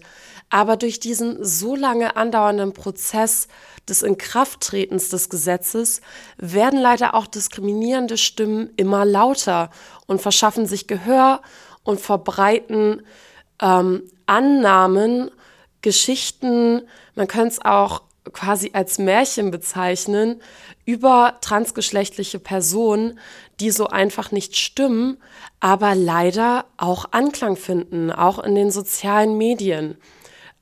Aber 0.51 0.77
durch 0.77 0.99
diesen 0.99 1.43
so 1.43 1.75
lange 1.75 2.15
andauernden 2.15 2.73
Prozess 2.73 3.47
des 3.89 4.03
Inkrafttretens 4.03 5.09
des 5.09 5.31
Gesetzes 5.31 6.01
werden 6.37 6.79
leider 6.79 7.15
auch 7.15 7.25
diskriminierende 7.25 8.17
Stimmen 8.17 8.69
immer 8.77 9.05
lauter 9.05 9.71
und 10.05 10.21
verschaffen 10.21 10.67
sich 10.67 10.85
Gehör 10.85 11.41
und 11.81 11.99
verbreiten 11.99 13.01
ähm, 13.59 14.03
Annahmen, 14.27 15.31
Geschichten, 15.85 16.81
man 17.13 17.27
könnte 17.27 17.49
es 17.49 17.63
auch 17.63 18.01
quasi 18.33 18.71
als 18.73 18.97
Märchen 18.97 19.51
bezeichnen 19.51 20.41
über 20.83 21.37
transgeschlechtliche 21.41 22.39
Personen, 22.39 23.19
die 23.59 23.69
so 23.69 23.85
einfach 23.85 24.31
nicht 24.31 24.57
stimmen, 24.57 25.17
aber 25.59 25.93
leider 25.93 26.65
auch 26.77 27.05
Anklang 27.11 27.55
finden, 27.55 28.11
auch 28.11 28.39
in 28.39 28.55
den 28.55 28.71
sozialen 28.71 29.37
Medien. 29.37 29.97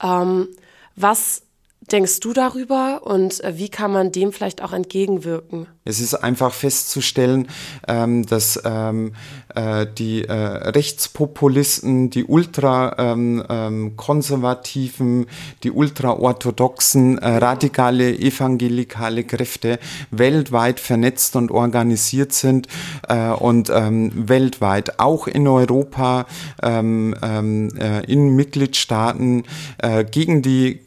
Ähm, 0.02 0.50
was 0.98 1.44
denkst 1.94 2.20
du 2.22 2.34
darüber 2.34 3.02
und 3.04 3.44
äh, 3.44 3.54
wie 3.58 3.70
kann 3.70 3.92
man 3.92 4.12
dem 4.12 4.34
vielleicht 4.34 4.64
auch 4.64 4.74
entgegenwirken? 4.74 5.68
Es 5.86 6.00
ist 6.00 6.16
einfach 6.16 6.52
festzustellen, 6.52 7.48
ähm, 7.88 8.26
dass 8.26 8.60
ähm, 8.66 9.14
äh, 9.54 9.86
die 9.86 10.24
äh, 10.24 10.34
Rechtspopulisten, 10.34 12.10
die 12.10 12.24
ultrakonservativen, 12.24 15.08
ähm, 15.08 15.22
ähm 15.22 15.28
die 15.64 15.70
ultraorthodoxen, 15.72 17.20
äh, 17.20 17.38
radikale 17.38 18.18
evangelikale 18.18 19.24
Kräfte 19.24 19.78
weltweit 20.10 20.80
vernetzt 20.80 21.36
und 21.36 21.52
organisiert 21.52 22.34
sind 22.34 22.68
äh, 23.08 23.30
und 23.30 23.70
ähm, 23.70 24.30
weltweit, 24.30 25.00
auch 25.00 25.28
in 25.28 25.48
Europa, 25.48 26.26
ähm, 26.64 27.14
äh, 27.24 28.04
in 28.12 28.36
Mitgliedstaaten 28.36 29.44
gegen 30.12 30.42
die 30.42 30.80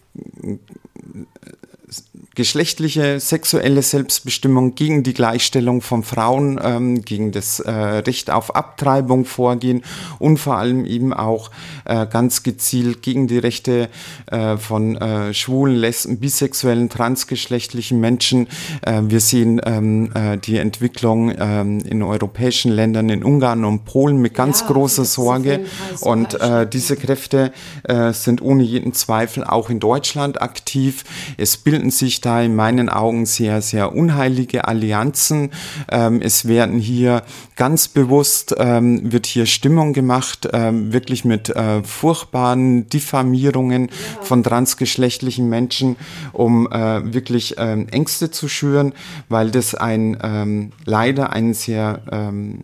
geschlechtliche, 2.37 3.19
sexuelle 3.19 3.83
Selbstbestimmung, 3.83 4.75
gegen 4.75 5.03
die 5.03 5.15
Gleichstellung 5.15 5.81
von 5.81 6.05
Frauen, 6.05 6.61
ähm, 6.63 7.03
gegen 7.03 7.33
das 7.33 7.61
äh, 7.61 7.71
Recht 7.71 8.31
auf 8.31 8.55
Abtreibung 8.55 9.25
vorgehen 9.25 9.83
und 10.19 10.37
vor 10.37 10.57
allem 10.57 10.85
eben 10.85 11.13
auch 11.13 11.51
äh, 11.87 12.07
ganz 12.07 12.43
gezielt 12.43 13.03
gegen 13.03 13.27
die 13.27 13.39
Rechte 13.39 13.89
äh, 14.27 14.59
von 14.59 14.97
äh, 14.97 15.33
schwulen, 15.33 15.77
lesben, 15.77 16.19
bisexuellen, 16.21 16.91
transgeschlechtlichen 16.91 17.99
Menschen. 17.99 18.49
Äh, 18.83 19.03
wir 19.05 19.21
sehen 19.21 19.61
ähm, 19.65 20.13
äh, 20.15 20.37
die 20.37 20.59
Entwicklung 20.59 21.33
ähm, 21.39 21.81
in 21.81 22.03
europäischen 22.03 22.71
Ländern, 22.71 23.09
in 23.09 23.25
Ungarn 23.25 23.65
und 23.65 23.87
Polen 23.87 24.19
mit 24.19 24.35
ganz 24.35 24.61
ja, 24.61 24.67
großer 24.67 25.07
Sorge. 25.07 25.65
Und 26.01 26.39
äh, 26.39 26.69
diese 26.69 26.97
Kräfte 26.97 27.53
äh, 27.85 28.13
sind 28.13 28.43
ohne 28.43 28.63
jeden 28.63 28.93
Zweifel 28.93 29.43
auch 29.43 29.71
in 29.71 29.81
Deutschland 29.81 30.43
aktiv. 30.43 31.05
Es 31.39 31.57
bilden 31.57 31.91
sich 31.91 32.21
da 32.27 32.43
in 32.43 32.57
meinen 32.57 32.89
Augen 32.89 33.25
sehr, 33.25 33.63
sehr 33.63 33.95
unheilige 33.95 34.67
Allianzen. 34.67 35.51
Ähm, 35.91 36.21
es 36.21 36.49
werden 36.49 36.79
hier 36.79 37.23
ganz 37.55 37.87
bewusst, 37.89 38.55
ähm, 38.59 39.13
wird 39.13 39.27
hier 39.27 39.47
Stimmung 39.47 39.93
gemacht, 39.93 40.49
ähm, 40.53 40.93
wirklich 40.93 41.25
mit 41.25 41.51
äh, 41.51 41.85
furchtbaren 41.85 42.89
Diffamierungen 42.89 43.87
ja. 43.87 44.23
von 44.23 44.43
transgeschlechtlichen 44.43 45.49
Menschen, 45.49 45.97
um 46.33 46.71
äh, 46.71 47.15
wirklich 47.15 47.55
ähm, 47.59 47.89
Ängste 47.89 48.31
zu 48.31 48.49
schüren, 48.49 48.93
weil 49.29 49.51
das 49.51 49.75
ein 49.77 50.19
ähm, 50.23 50.73
leider 50.85 51.33
ein 51.33 51.55
sehr 51.55 52.01
ähm, 52.11 52.63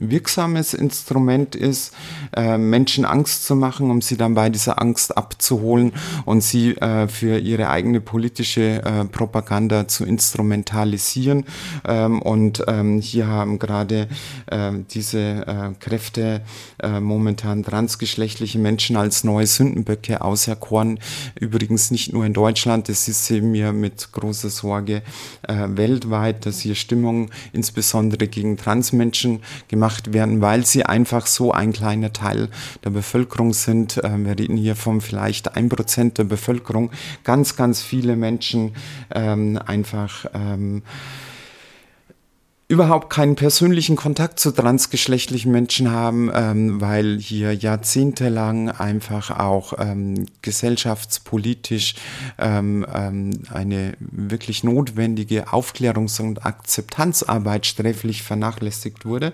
wirksames 0.00 0.74
Instrument 0.74 1.54
ist, 1.54 1.94
äh, 2.34 2.58
Menschen 2.58 3.04
Angst 3.04 3.44
zu 3.44 3.54
machen, 3.54 3.90
um 3.90 4.00
sie 4.00 4.16
dann 4.16 4.34
bei 4.34 4.48
dieser 4.48 4.80
Angst 4.80 5.16
abzuholen 5.16 5.92
und 6.24 6.42
sie 6.42 6.76
äh, 6.78 7.06
für 7.06 7.38
ihre 7.38 7.68
eigene 7.68 8.00
politische 8.00 8.82
äh, 8.82 9.04
Propaganda 9.04 9.86
zu 9.86 10.04
instrumentalisieren. 10.04 11.44
Ähm, 11.86 12.22
und 12.22 12.64
ähm, 12.66 13.00
hier 13.00 13.26
haben 13.26 13.58
gerade 13.58 14.08
äh, 14.46 14.72
diese 14.90 15.20
äh, 15.20 15.74
Kräfte 15.78 16.40
äh, 16.82 16.98
momentan 16.98 17.62
transgeschlechtliche 17.62 18.58
Menschen 18.58 18.96
als 18.96 19.22
neue 19.22 19.46
Sündenböcke 19.46 20.22
auserkoren. 20.22 20.98
Übrigens 21.38 21.90
nicht 21.90 22.12
nur 22.12 22.24
in 22.24 22.32
Deutschland, 22.32 22.88
das 22.88 23.06
ist 23.06 23.30
mir 23.30 23.72
mit 23.72 24.12
großer 24.12 24.50
Sorge 24.50 25.02
weltweit, 25.46 26.46
dass 26.46 26.60
hier 26.60 26.74
Stimmung 26.74 27.30
insbesondere 27.52 28.26
gegen 28.28 28.56
Transmenschen 28.56 29.40
gemacht 29.68 29.89
gemacht 29.90 30.12
werden, 30.12 30.40
weil 30.40 30.64
sie 30.64 30.84
einfach 30.84 31.26
so 31.26 31.52
ein 31.52 31.72
kleiner 31.72 32.12
Teil 32.12 32.48
der 32.84 32.90
Bevölkerung 32.90 33.52
sind. 33.52 34.00
Ähm, 34.04 34.24
wir 34.24 34.38
reden 34.38 34.56
hier 34.56 34.76
von 34.76 35.00
vielleicht 35.00 35.56
ein 35.56 35.68
Prozent 35.68 36.18
der 36.18 36.24
Bevölkerung. 36.24 36.90
Ganz, 37.24 37.56
ganz 37.56 37.82
viele 37.82 38.16
Menschen 38.16 38.72
ähm, 39.12 39.58
einfach 39.64 40.26
ähm, 40.34 40.82
überhaupt 42.70 43.10
keinen 43.10 43.34
persönlichen 43.34 43.96
Kontakt 43.96 44.38
zu 44.38 44.52
transgeschlechtlichen 44.52 45.50
Menschen 45.50 45.90
haben, 45.90 46.30
ähm, 46.32 46.80
weil 46.80 47.18
hier 47.18 47.52
jahrzehntelang 47.52 48.70
einfach 48.70 49.36
auch 49.36 49.72
ähm, 49.78 50.26
gesellschaftspolitisch 50.40 51.96
ähm, 52.38 52.86
ähm, 52.94 53.32
eine 53.52 53.94
wirklich 53.98 54.62
notwendige 54.62 55.48
Aufklärungs- 55.48 56.20
und 56.20 56.46
Akzeptanzarbeit 56.46 57.66
sträflich 57.66 58.22
vernachlässigt 58.22 59.04
wurde 59.04 59.32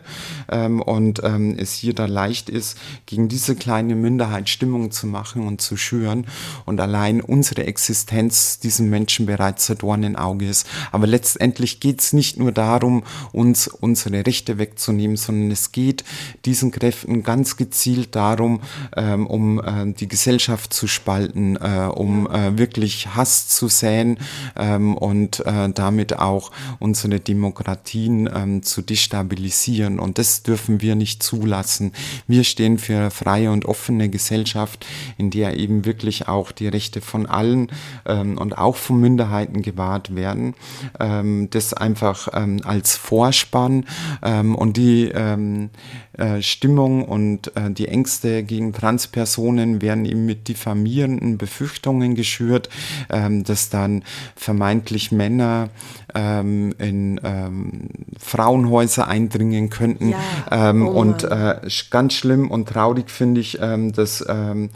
ähm, 0.50 0.80
und 0.80 1.20
ähm, 1.22 1.56
es 1.58 1.74
hier 1.74 1.92
da 1.92 2.06
leicht 2.06 2.48
ist, 2.48 2.78
gegen 3.04 3.28
diese 3.28 3.54
kleine 3.54 3.96
Minderheit 3.96 4.48
Stimmung 4.48 4.92
zu 4.92 5.06
machen 5.06 5.46
und 5.46 5.60
zu 5.60 5.76
schüren 5.76 6.26
und 6.64 6.80
allein 6.80 7.20
unsere 7.20 7.66
Existenz 7.66 8.60
diesen 8.60 8.88
Menschen 8.88 9.26
bereits 9.26 9.68
im 9.68 10.16
Auge 10.16 10.48
ist. 10.48 10.66
Aber 10.90 11.06
letztendlich 11.06 11.80
geht 11.80 12.00
es 12.00 12.14
nicht 12.14 12.38
nur 12.38 12.50
darum, 12.50 13.02
uns 13.32 13.68
unsere 13.68 14.26
Rechte 14.26 14.58
wegzunehmen, 14.58 15.16
sondern 15.16 15.50
es 15.50 15.72
geht 15.72 16.04
diesen 16.44 16.70
Kräften 16.70 17.22
ganz 17.22 17.56
gezielt 17.56 18.14
darum, 18.14 18.60
ähm, 18.96 19.26
um 19.26 19.60
äh, 19.60 19.92
die 19.92 20.08
Gesellschaft 20.08 20.72
zu 20.72 20.86
spalten, 20.86 21.56
äh, 21.56 21.88
um 21.92 22.30
äh, 22.30 22.58
wirklich 22.58 23.14
Hass 23.14 23.48
zu 23.48 23.68
säen 23.68 24.18
ähm, 24.56 24.96
und 24.96 25.44
äh, 25.46 25.70
damit 25.70 26.18
auch 26.18 26.50
unsere 26.78 27.20
Demokratien 27.20 28.28
ähm, 28.32 28.62
zu 28.62 28.82
destabilisieren. 28.82 29.98
Und 29.98 30.18
das 30.18 30.42
dürfen 30.42 30.80
wir 30.80 30.94
nicht 30.94 31.22
zulassen. 31.22 31.92
Wir 32.26 32.44
stehen 32.44 32.78
für 32.78 32.96
eine 32.96 33.10
freie 33.10 33.50
und 33.50 33.64
offene 33.64 34.08
Gesellschaft, 34.08 34.86
in 35.18 35.30
der 35.30 35.56
eben 35.56 35.84
wirklich 35.84 36.28
auch 36.28 36.52
die 36.52 36.68
Rechte 36.68 37.00
von 37.00 37.26
allen 37.26 37.68
ähm, 38.04 38.38
und 38.38 38.58
auch 38.58 38.76
von 38.76 39.00
Minderheiten 39.00 39.62
gewahrt 39.62 40.14
werden. 40.14 40.54
Ähm, 41.00 41.48
das 41.50 41.72
einfach 41.74 42.28
ähm, 42.32 42.60
als 42.64 42.96
Vor 42.96 43.15
Vorspann 43.16 43.86
ähm, 44.22 44.54
und 44.54 44.76
die 44.76 45.10
ähm, 45.14 45.70
äh, 46.18 46.40
Stimmung 46.40 47.04
und 47.04 47.54
äh, 47.56 47.70
die 47.70 47.88
Ängste 47.88 48.42
gegen 48.42 48.72
Transpersonen 48.72 49.82
werden 49.82 50.06
eben 50.06 50.24
mit 50.24 50.48
diffamierenden 50.48 51.36
Befürchtungen 51.36 52.14
geschürt, 52.14 52.70
ähm, 53.10 53.44
dass 53.44 53.68
dann 53.68 54.02
vermeintlich 54.34 55.12
Männer 55.12 55.68
ähm, 56.14 56.74
in 56.78 57.20
ähm, 57.22 57.90
Frauenhäuser 58.18 59.06
eindringen 59.08 59.68
könnten. 59.68 60.10
Ja. 60.10 60.70
Ähm, 60.70 60.86
oh 60.86 60.92
und 60.92 61.24
äh, 61.24 61.60
ganz 61.90 62.14
schlimm 62.14 62.50
und 62.50 62.68
traurig 62.68 63.10
finde 63.10 63.42
ich, 63.42 63.58
ähm, 63.60 63.92
dass 63.92 64.24
ähm, 64.26 64.70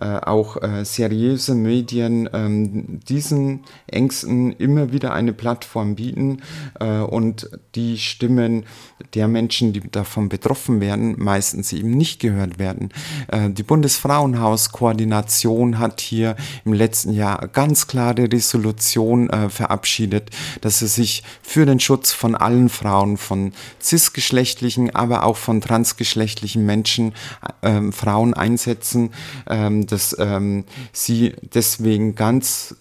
äh, 0.00 0.04
auch 0.04 0.62
äh, 0.62 0.84
seriöse 0.84 1.54
Medien 1.54 2.28
diesen 3.08 3.60
Ängsten 3.86 4.52
immer 4.52 4.92
wieder 4.92 5.12
eine 5.12 5.32
Plattform 5.32 5.96
bieten 5.96 6.42
und 6.78 7.50
die 7.74 7.98
Stimmen 7.98 8.64
der 9.14 9.28
Menschen, 9.28 9.72
die 9.72 9.80
davon 9.90 10.28
betroffen 10.28 10.80
werden, 10.80 10.85
meistens 11.16 11.72
eben 11.72 11.90
nicht 11.90 12.20
gehört 12.20 12.58
werden. 12.58 12.90
Äh, 13.28 13.50
die 13.50 13.62
Bundesfrauenhauskoordination 13.62 15.78
hat 15.78 16.00
hier 16.00 16.34
im 16.64 16.72
letzten 16.72 17.12
Jahr 17.12 17.46
ganz 17.48 17.86
klare 17.86 18.32
Resolution 18.32 19.30
äh, 19.30 19.48
verabschiedet, 19.48 20.30
dass 20.60 20.80
sie 20.80 20.88
sich 20.88 21.22
für 21.42 21.66
den 21.66 21.78
Schutz 21.80 22.12
von 22.12 22.34
allen 22.34 22.68
Frauen, 22.68 23.16
von 23.16 23.52
cisgeschlechtlichen, 23.80 24.94
aber 24.94 25.24
auch 25.24 25.36
von 25.36 25.60
transgeschlechtlichen 25.60 26.66
Menschen, 26.66 27.12
äh, 27.62 27.92
Frauen 27.92 28.34
einsetzen. 28.34 29.10
Ähm, 29.48 29.86
dass 29.86 30.16
ähm, 30.18 30.64
sie 30.92 31.34
deswegen 31.54 32.14
ganz 32.14 32.74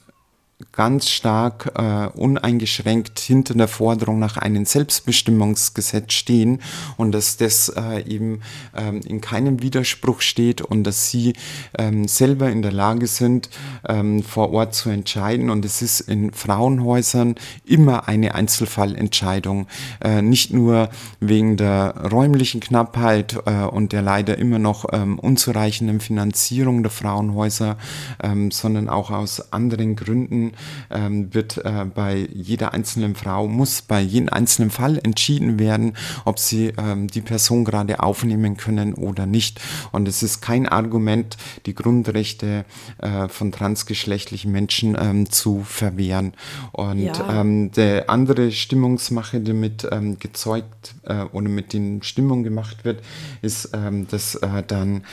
ganz 0.72 1.10
stark 1.10 1.72
äh, 1.76 2.08
uneingeschränkt 2.18 3.20
hinter 3.20 3.56
der 3.56 3.68
Forderung 3.68 4.20
nach 4.20 4.38
einem 4.38 4.66
Selbstbestimmungsgesetz 4.66 6.14
stehen 6.14 6.62
und 6.96 7.12
dass 7.12 7.36
das 7.36 7.70
äh, 7.76 8.04
eben 8.08 8.42
ähm, 8.74 9.02
in 9.06 9.20
keinem 9.20 9.62
Widerspruch 9.62 10.22
steht 10.22 10.62
und 10.62 10.86
dass 10.86 11.10
sie 11.10 11.34
ähm, 11.78 12.08
selber 12.08 12.50
in 12.50 12.62
der 12.62 12.72
Lage 12.72 13.08
sind, 13.08 13.50
ähm, 13.86 14.24
vor 14.24 14.52
Ort 14.54 14.76
zu 14.76 14.90
entscheiden. 14.90 15.50
Und 15.50 15.66
es 15.66 15.82
ist 15.82 16.00
in 16.00 16.32
Frauenhäusern 16.32 17.36
immer 17.66 18.08
eine 18.08 18.34
Einzelfallentscheidung, 18.34 19.68
äh, 20.02 20.22
nicht 20.22 20.54
nur 20.54 20.90
wegen 21.20 21.58
der 21.58 22.10
räumlichen 22.12 22.62
Knappheit 22.62 23.38
äh, 23.46 23.66
und 23.66 23.92
der 23.92 24.02
leider 24.02 24.38
immer 24.38 24.60
noch 24.60 24.86
ähm, 24.94 25.20
unzureichenden 25.20 26.00
Finanzierung 26.00 26.82
der 26.82 26.92
Frauenhäuser, 26.92 27.78
ähm, 28.24 28.52
sondern 28.52 28.88
auch 28.88 29.12
aus 29.12 29.52
anderen 29.52 29.98
Gründen 29.98 30.45
ähm, 30.90 31.34
wird 31.34 31.58
äh, 31.64 31.86
bei 31.94 32.28
jeder 32.34 32.74
einzelnen 32.74 33.16
Frau, 33.16 33.48
muss 33.48 33.82
bei 33.82 34.02
jedem 34.02 34.30
einzelnen 34.30 34.70
Fall 34.70 35.00
entschieden 35.04 35.60
werden, 35.60 35.94
ob 36.26 36.40
sie 36.40 36.74
ähm, 36.78 37.08
die 37.08 37.22
Person 37.22 37.66
gerade 37.66 38.02
aufnehmen 38.02 38.58
können 38.58 38.94
oder 38.94 39.26
nicht. 39.26 39.62
Und 39.92 40.08
es 40.08 40.24
ist 40.24 40.42
kein 40.42 40.68
Argument, 40.68 41.38
die 41.66 41.76
Grundrechte 41.76 42.66
äh, 43.00 43.28
von 43.28 43.52
transgeschlechtlichen 43.52 44.52
Menschen 44.52 44.98
ähm, 45.00 45.30
zu 45.30 45.64
verwehren. 45.64 46.34
Und 46.72 47.00
ja. 47.00 47.42
ähm, 47.42 47.72
der 47.72 48.10
andere 48.10 48.52
Stimmungsmache, 48.52 49.40
die 49.40 49.54
mit 49.54 49.88
ähm, 49.92 50.20
gezeugt 50.20 50.96
äh, 51.04 51.24
oder 51.32 51.50
mit 51.50 51.74
den 51.74 52.04
Stimmung 52.04 52.44
gemacht 52.44 52.86
wird, 52.86 53.02
ist, 53.42 53.72
ähm, 53.74 54.08
dass 54.08 54.36
äh, 54.36 54.64
dann 54.66 55.04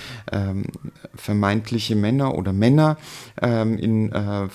vermeintliche 1.15 1.95
Männer 1.95 2.35
oder 2.35 2.53
Männer 2.53 2.97
in 3.41 4.13
äh, 4.13 4.49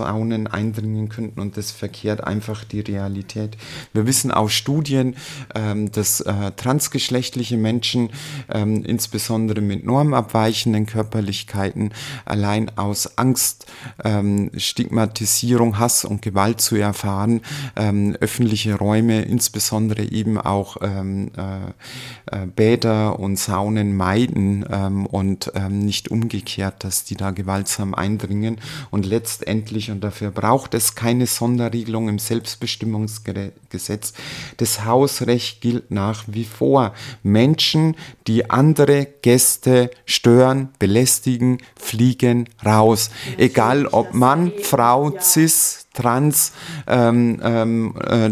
Frauensaunen 0.00 0.46
eindringen 0.46 1.08
könnten 1.08 1.40
und 1.40 1.56
das 1.56 1.70
verkehrt 1.70 2.24
einfach 2.24 2.64
die 2.64 2.80
Realität. 2.80 3.56
Wir 3.92 4.06
wissen 4.06 4.30
aus 4.30 4.52
Studien, 4.52 5.16
ähm, 5.54 5.90
dass 5.92 6.20
äh, 6.20 6.52
transgeschlechtliche 6.56 7.56
Menschen, 7.56 8.10
ähm, 8.50 8.84
insbesondere 8.84 9.60
mit 9.60 9.84
normabweichenden 9.84 10.86
Körperlichkeiten, 10.86 11.92
allein 12.24 12.76
aus 12.76 13.18
Angst, 13.18 13.66
ähm, 14.04 14.50
Stigmatisierung, 14.56 15.78
Hass 15.78 16.04
und 16.04 16.22
Gewalt 16.22 16.60
zu 16.60 16.76
erfahren, 16.76 17.40
ähm, 17.76 18.16
öffentliche 18.20 18.76
Räume, 18.76 19.22
insbesondere 19.22 20.02
eben 20.02 20.38
auch 20.38 20.78
ähm, 20.80 21.30
äh, 21.36 22.42
äh, 22.42 22.46
Bäder 22.46 23.18
und 23.18 23.38
Saunen 23.38 23.96
meiden 23.96 24.64
ähm, 24.70 25.06
und 25.06 25.52
nicht 25.68 26.10
umgekehrt, 26.10 26.84
dass 26.84 27.04
die 27.04 27.16
da 27.16 27.30
gewaltsam 27.30 27.94
eindringen 27.94 28.58
und 28.90 29.06
letztendlich, 29.06 29.89
und 29.90 30.02
dafür 30.02 30.30
braucht 30.30 30.74
es 30.74 30.94
keine 30.94 31.26
Sonderregelung 31.26 32.08
im 32.08 32.18
Selbstbestimmungsgesetz, 32.18 34.12
das 34.56 34.84
Hausrecht 34.84 35.60
gilt 35.60 35.90
nach 35.90 36.24
wie 36.26 36.44
vor. 36.44 36.94
Menschen, 37.22 37.96
die 38.26 38.50
andere 38.50 39.06
Gäste 39.22 39.90
stören, 40.04 40.68
belästigen, 40.78 41.58
fliegen 41.76 42.48
raus. 42.64 43.10
Egal 43.36 43.86
ob 43.86 44.14
Mann, 44.14 44.52
Frau, 44.62 45.12
cis, 45.20 45.79
trans, 45.94 46.52
ähm, 46.86 47.40
ähm, 47.42 47.94
äh, 48.06 48.30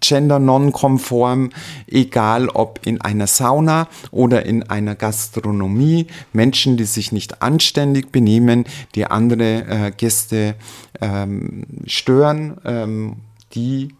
gender 0.00 0.38
non-konform, 0.38 1.50
egal 1.86 2.48
ob 2.48 2.80
in 2.84 3.00
einer 3.00 3.26
Sauna 3.26 3.88
oder 4.10 4.44
in 4.44 4.68
einer 4.68 4.94
Gastronomie, 4.94 6.06
Menschen, 6.32 6.76
die 6.76 6.84
sich 6.84 7.12
nicht 7.12 7.42
anständig 7.42 8.12
benehmen, 8.12 8.64
die 8.94 9.06
andere 9.06 9.64
äh, 9.66 9.90
Gäste 9.96 10.54
ähm, 11.00 11.64
stören, 11.86 12.58
ähm, 12.64 13.16
die 13.54 13.94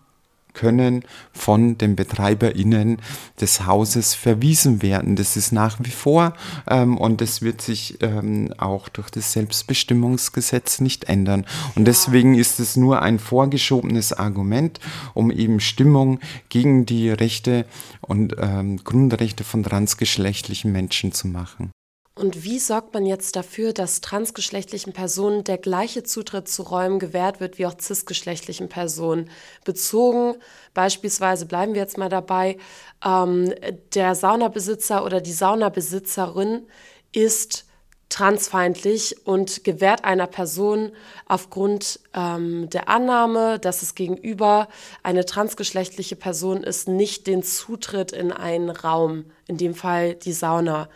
können 0.54 1.04
von 1.32 1.76
den 1.76 1.96
BetreiberInnen 1.96 2.98
des 3.40 3.66
Hauses 3.66 4.14
verwiesen 4.14 4.80
werden. 4.82 5.16
Das 5.16 5.36
ist 5.36 5.52
nach 5.52 5.78
wie 5.82 5.90
vor 5.90 6.34
ähm, 6.68 6.96
und 6.96 7.20
das 7.20 7.42
wird 7.42 7.60
sich 7.60 7.98
ähm, 8.00 8.54
auch 8.56 8.88
durch 8.88 9.10
das 9.10 9.32
Selbstbestimmungsgesetz 9.32 10.80
nicht 10.80 11.04
ändern. 11.04 11.44
Und 11.74 11.84
deswegen 11.86 12.34
ist 12.34 12.60
es 12.60 12.76
nur 12.76 13.02
ein 13.02 13.18
vorgeschobenes 13.18 14.12
Argument, 14.12 14.80
um 15.12 15.30
eben 15.30 15.60
Stimmung 15.60 16.20
gegen 16.48 16.86
die 16.86 17.10
Rechte 17.10 17.66
und 18.00 18.36
ähm, 18.38 18.78
Grundrechte 18.82 19.44
von 19.44 19.62
transgeschlechtlichen 19.62 20.72
Menschen 20.72 21.12
zu 21.12 21.28
machen. 21.28 21.73
Und 22.16 22.44
wie 22.44 22.60
sorgt 22.60 22.94
man 22.94 23.06
jetzt 23.06 23.34
dafür, 23.34 23.72
dass 23.72 24.00
transgeschlechtlichen 24.00 24.92
Personen 24.92 25.42
der 25.42 25.58
gleiche 25.58 26.04
Zutritt 26.04 26.48
zu 26.48 26.62
Räumen 26.62 27.00
gewährt 27.00 27.40
wird 27.40 27.58
wie 27.58 27.66
auch 27.66 27.76
cisgeschlechtlichen 27.76 28.68
Personen? 28.68 29.30
Bezogen 29.64 30.36
beispielsweise, 30.74 31.46
bleiben 31.46 31.74
wir 31.74 31.80
jetzt 31.80 31.98
mal 31.98 32.08
dabei, 32.08 32.56
ähm, 33.04 33.52
der 33.94 34.14
Saunabesitzer 34.14 35.04
oder 35.04 35.20
die 35.20 35.32
Saunabesitzerin 35.32 36.68
ist 37.10 37.64
transfeindlich 38.10 39.26
und 39.26 39.64
gewährt 39.64 40.04
einer 40.04 40.28
Person 40.28 40.92
aufgrund 41.26 41.98
ähm, 42.14 42.70
der 42.70 42.88
Annahme, 42.88 43.58
dass 43.58 43.82
es 43.82 43.96
gegenüber 43.96 44.68
eine 45.02 45.24
transgeschlechtliche 45.24 46.14
Person 46.14 46.62
ist, 46.62 46.86
nicht 46.86 47.26
den 47.26 47.42
Zutritt 47.42 48.12
in 48.12 48.30
einen 48.30 48.70
Raum, 48.70 49.24
in 49.48 49.56
dem 49.56 49.74
Fall 49.74 50.14
die 50.14 50.32
Sauna. 50.32 50.88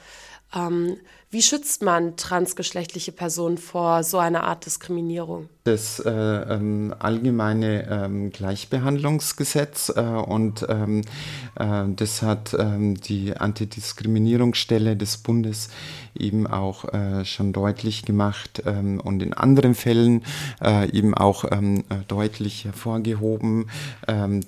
Ähm, 0.54 0.98
wie 1.30 1.42
schützt 1.42 1.82
man 1.82 2.16
transgeschlechtliche 2.16 3.12
Personen 3.12 3.58
vor 3.58 4.02
so 4.02 4.18
einer 4.18 4.44
Art 4.44 4.66
Diskriminierung? 4.66 5.48
Das 5.68 6.00
äh, 6.00 6.10
ähm, 6.10 6.94
allgemeine 6.98 7.86
ähm, 7.90 8.30
Gleichbehandlungsgesetz 8.30 9.92
äh, 9.94 10.00
und 10.00 10.66
ähm, 10.68 11.02
äh, 11.56 11.84
das 11.94 12.22
hat 12.22 12.56
ähm, 12.58 12.98
die 12.98 13.36
Antidiskriminierungsstelle 13.36 14.96
des 14.96 15.18
Bundes 15.18 15.68
eben 16.18 16.46
auch 16.46 16.92
äh, 16.92 17.24
schon 17.26 17.52
deutlich 17.52 18.04
gemacht 18.04 18.62
ähm, 18.64 18.98
und 18.98 19.22
in 19.22 19.34
anderen 19.34 19.74
Fällen 19.74 20.24
äh, 20.64 20.90
eben 20.90 21.14
auch 21.14 21.44
äh, 21.44 21.58
deutlich 22.08 22.64
hervorgehoben, 22.64 23.66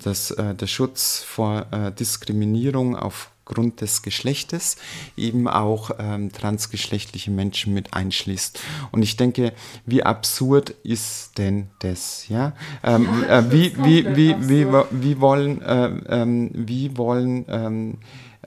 dass 0.03 0.35
der 0.37 0.67
Schutz 0.67 1.19
vor 1.19 1.65
Diskriminierung 1.97 2.95
auf 2.95 3.31
aufgrund 3.51 3.81
des 3.81 4.01
Geschlechtes 4.01 4.77
eben 5.17 5.47
auch 5.49 5.91
ähm, 5.99 6.31
transgeschlechtliche 6.31 7.31
Menschen 7.31 7.73
mit 7.73 7.93
einschließt. 7.93 8.61
Und 8.91 9.03
ich 9.03 9.17
denke, 9.17 9.51
wie 9.85 10.03
absurd 10.03 10.69
ist 10.83 11.10
denn 11.37 11.67
das? 11.79 12.27
Ja, 12.27 12.53
ähm, 12.83 13.07
äh, 13.29 13.51
wie, 13.51 13.75
wie, 13.77 14.15
wie, 14.15 14.35
wie, 14.39 14.67
wie 14.91 15.21
wollen, 15.21 15.61
äh, 15.61 15.89
ähm, 16.09 16.51
wie 16.53 16.97
wollen 16.97 17.45
ähm, 17.49 17.97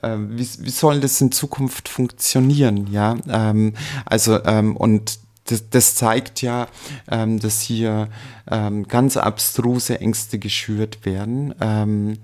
äh, 0.03 0.17
wie, 0.19 0.49
wie 0.61 0.71
soll 0.71 1.01
das 1.01 1.21
in 1.21 1.33
Zukunft 1.33 1.89
funktionieren? 1.89 2.89
Ja, 2.91 3.17
ähm, 3.29 3.75
also 4.05 4.43
ähm, 4.45 4.77
und 4.77 5.19
das, 5.47 5.69
das 5.69 5.95
zeigt 5.95 6.43
ja, 6.43 6.69
ähm, 7.11 7.39
dass 7.39 7.61
hier 7.61 8.09
ähm, 8.51 8.89
ganz 8.89 9.17
abstruse 9.17 10.01
Ängste 10.01 10.39
geschürt 10.39 11.05
werden. 11.05 11.55
Ähm, 11.61 12.13
äh, 12.13 12.17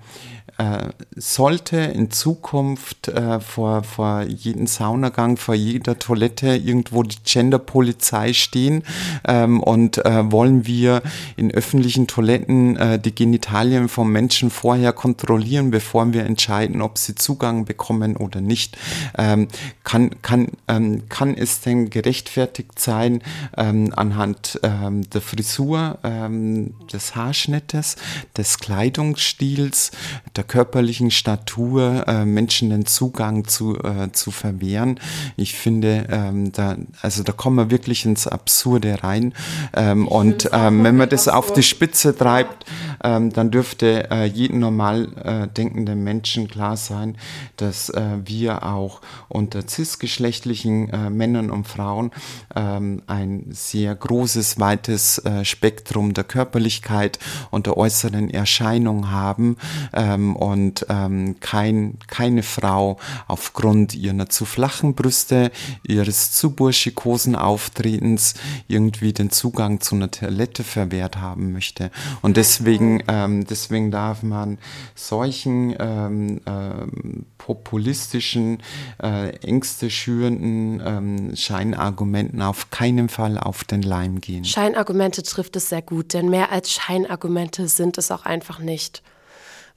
sollte 1.17 1.77
in 1.77 2.11
Zukunft 2.11 3.09
äh, 3.09 3.41
vor, 3.41 3.83
vor 3.83 4.23
jedem 4.23 4.67
Saunagang, 4.67 5.37
vor 5.37 5.55
jeder 5.55 5.99
Toilette 5.99 6.57
irgendwo 6.57 7.03
die 7.03 7.17
Genderpolizei 7.25 8.33
stehen 8.33 8.83
ähm, 9.27 9.61
und 9.61 10.05
äh, 10.05 10.31
wollen 10.31 10.67
wir 10.67 11.03
in 11.37 11.51
öffentlichen 11.51 12.07
Toiletten 12.07 12.77
äh, 12.77 12.99
die 12.99 13.15
Genitalien 13.15 13.89
von 13.89 14.11
Menschen 14.11 14.51
vorher 14.51 14.93
kontrollieren, 14.93 15.71
bevor 15.71 16.13
wir 16.13 16.25
entscheiden, 16.25 16.83
ob 16.83 16.99
sie 16.99 17.15
Zugang 17.15 17.65
bekommen 17.65 18.17
oder 18.17 18.41
nicht. 18.41 18.77
Ähm, 19.17 19.49
kann, 19.85 20.23
kann, 20.23 20.49
ähm, 20.69 21.09
kann 21.09 21.35
es 21.35 21.61
denn 21.61 21.91
gerechtfertigt 21.91 22.79
sein, 22.79 23.23
ähm, 23.57 23.93
anhand 23.97 24.61
ähm, 24.63 25.09
der 25.11 25.21
Frisur, 25.21 25.99
ähm, 26.03 26.75
des 26.93 27.15
Haarschnittes, 27.15 27.97
des 28.37 28.59
Kleidungsstils, 28.59 29.91
der 30.37 30.45
körperlichen 30.51 31.13
Statur 31.13 32.09
äh, 32.09 32.25
Menschen 32.25 32.71
den 32.71 32.85
Zugang 32.85 33.47
zu, 33.47 33.79
äh, 33.79 34.11
zu 34.11 34.33
verwehren. 34.33 34.99
Ich 35.37 35.55
finde, 35.55 36.09
ähm, 36.11 36.51
da, 36.51 36.77
also 37.03 37.23
da 37.23 37.31
kommen 37.31 37.57
wir 37.57 37.71
wirklich 37.71 38.05
ins 38.05 38.27
Absurde 38.27 39.05
rein. 39.05 39.33
Ähm, 39.77 40.09
und 40.09 40.51
ähm, 40.53 40.83
wenn 40.83 40.97
man 40.97 41.09
das 41.09 41.29
auf 41.29 41.53
die 41.53 41.63
Spitze 41.63 42.17
treibt, 42.17 42.65
ähm, 43.03 43.33
dann 43.33 43.51
dürfte 43.51 44.11
äh, 44.11 44.25
jedem 44.25 44.61
normal 44.61 45.09
äh, 45.25 45.49
denkenden 45.49 46.03
Menschen 46.05 46.49
klar 46.49 46.77
sein, 46.77 47.17
dass 47.57 47.89
äh, 47.91 48.19
wir 48.25 48.65
auch 48.67 49.01
unter 49.29 49.67
cisgeschlechtlichen 49.67 50.91
äh, 50.91 51.11
Männern 51.11 51.51
und 51.51 51.67
Frauen 51.67 52.11
ähm, 52.55 53.03
ein 53.07 53.47
sehr 53.51 53.95
großes, 53.95 54.59
weites 54.59 55.19
äh, 55.19 55.45
Spektrum 55.45 56.15
der 56.15 56.25
Körperlichkeit 56.25 57.19
und 57.51 57.67
der 57.67 57.77
äußeren 57.77 58.31
Erscheinung 58.31 59.11
haben. 59.11 59.57
Ähm, 59.93 60.37
und 60.37 60.87
ähm, 60.89 61.37
kein, 61.41 61.99
keine 62.07 62.43
Frau 62.43 62.99
aufgrund 63.29 63.95
ihrer 63.95 64.29
zu 64.29 64.45
flachen 64.45 64.95
Brüste, 64.95 65.51
ihres 65.87 66.33
zu 66.33 66.51
burschikosen 66.51 67.37
Auftretens 67.37 68.35
irgendwie 68.69 69.13
den 69.13 69.31
Zugang 69.31 69.81
zu 69.81 69.95
einer 69.95 70.11
Toilette 70.11 70.65
verwehrt 70.65 71.17
haben 71.19 71.53
möchte. 71.53 71.91
Und 72.23 72.37
deswegen, 72.37 72.90
ähm, 73.09 73.47
deswegen 73.47 73.91
darf 73.91 74.23
man 74.23 74.59
solchen 74.95 75.75
ähm, 75.79 76.41
ähm, 76.47 77.27
populistischen, 77.39 78.63
äh, 79.03 79.31
Ängste 79.39 79.91
schürenden 79.91 80.83
ähm, 80.85 81.37
Scheinargumenten 81.37 82.43
auf 82.43 82.71
keinen 82.71 83.09
Fall 83.09 83.39
auf 83.39 83.65
den 83.65 83.83
Leim 83.83 84.21
gehen. 84.21 84.45
Scheinargumente 84.45 85.23
trifft 85.23 85.57
es 85.57 85.69
sehr 85.69 85.83
gut, 85.83 86.15
denn 86.15 86.29
mehr 86.29 86.53
als 86.53 86.71
Scheinargumente 86.71 87.69
sind 87.69 87.99
es 87.99 88.11
auch 88.11 88.25
einfach 88.25 88.59
nicht. 88.59 89.03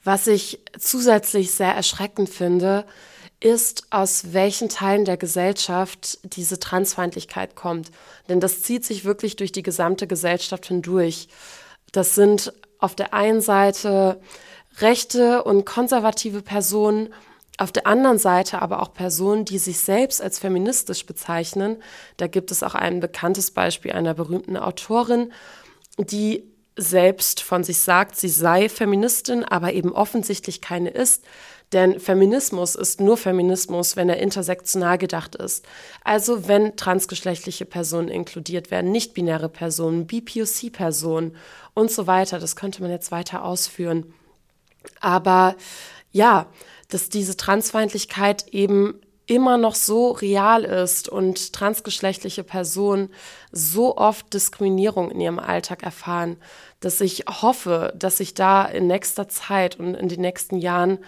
Was 0.04 0.26
ich 0.26 0.60
zusätzlich 0.78 1.52
sehr 1.52 1.74
erschreckend 1.74 2.28
finde, 2.28 2.84
ist, 3.40 3.86
aus 3.90 4.32
welchen 4.32 4.68
Teilen 4.68 5.04
der 5.04 5.16
Gesellschaft 5.16 6.18
diese 6.22 6.58
Transfeindlichkeit 6.58 7.54
kommt. 7.54 7.90
Denn 8.28 8.40
das 8.40 8.62
zieht 8.62 8.84
sich 8.84 9.04
wirklich 9.04 9.36
durch 9.36 9.52
die 9.52 9.62
gesamte 9.62 10.06
Gesellschaft 10.06 10.66
hindurch. 10.66 11.28
Das 11.92 12.14
sind 12.14 12.52
auf 12.84 12.94
der 12.94 13.14
einen 13.14 13.40
Seite 13.40 14.20
rechte 14.78 15.42
und 15.42 15.64
konservative 15.64 16.42
Personen, 16.42 17.14
auf 17.56 17.72
der 17.72 17.86
anderen 17.86 18.18
Seite 18.18 18.60
aber 18.60 18.82
auch 18.82 18.92
Personen, 18.92 19.46
die 19.46 19.58
sich 19.58 19.78
selbst 19.78 20.20
als 20.20 20.38
feministisch 20.38 21.06
bezeichnen. 21.06 21.82
Da 22.18 22.26
gibt 22.26 22.50
es 22.50 22.62
auch 22.62 22.74
ein 22.74 23.00
bekanntes 23.00 23.52
Beispiel 23.52 23.92
einer 23.92 24.12
berühmten 24.12 24.58
Autorin, 24.58 25.32
die 25.96 26.44
selbst 26.76 27.40
von 27.40 27.64
sich 27.64 27.80
sagt, 27.80 28.16
sie 28.16 28.28
sei 28.28 28.68
Feministin, 28.68 29.44
aber 29.44 29.72
eben 29.72 29.92
offensichtlich 29.92 30.60
keine 30.60 30.90
ist. 30.90 31.24
Denn 31.72 31.98
Feminismus 31.98 32.74
ist 32.76 33.00
nur 33.00 33.16
Feminismus, 33.16 33.96
wenn 33.96 34.08
er 34.08 34.18
intersektional 34.18 34.98
gedacht 34.98 35.34
ist. 35.34 35.64
Also 36.04 36.46
wenn 36.46 36.76
transgeschlechtliche 36.76 37.64
Personen 37.64 38.08
inkludiert 38.08 38.70
werden, 38.70 38.92
nicht-binäre 38.92 39.48
Personen, 39.48 40.06
BPOC-Personen 40.06 41.36
und 41.74 41.90
so 41.90 42.06
weiter. 42.06 42.38
Das 42.38 42.54
könnte 42.54 42.82
man 42.82 42.90
jetzt 42.90 43.10
weiter 43.10 43.44
ausführen. 43.44 44.14
Aber 45.00 45.56
ja, 46.12 46.46
dass 46.90 47.08
diese 47.08 47.36
Transfeindlichkeit 47.36 48.48
eben 48.48 49.00
immer 49.26 49.56
noch 49.56 49.74
so 49.74 50.10
real 50.10 50.64
ist 50.64 51.08
und 51.08 51.52
transgeschlechtliche 51.52 52.44
Personen 52.44 53.10
so 53.50 53.96
oft 53.96 54.32
Diskriminierung 54.34 55.10
in 55.10 55.20
ihrem 55.20 55.38
Alltag 55.38 55.82
erfahren, 55.82 56.36
dass 56.80 57.00
ich 57.00 57.24
hoffe, 57.26 57.94
dass 57.96 58.18
sich 58.18 58.34
da 58.34 58.64
in 58.66 58.86
nächster 58.86 59.28
Zeit 59.28 59.80
und 59.80 59.94
in 59.94 60.08
den 60.08 60.20
nächsten 60.20 60.58
Jahren 60.58 60.98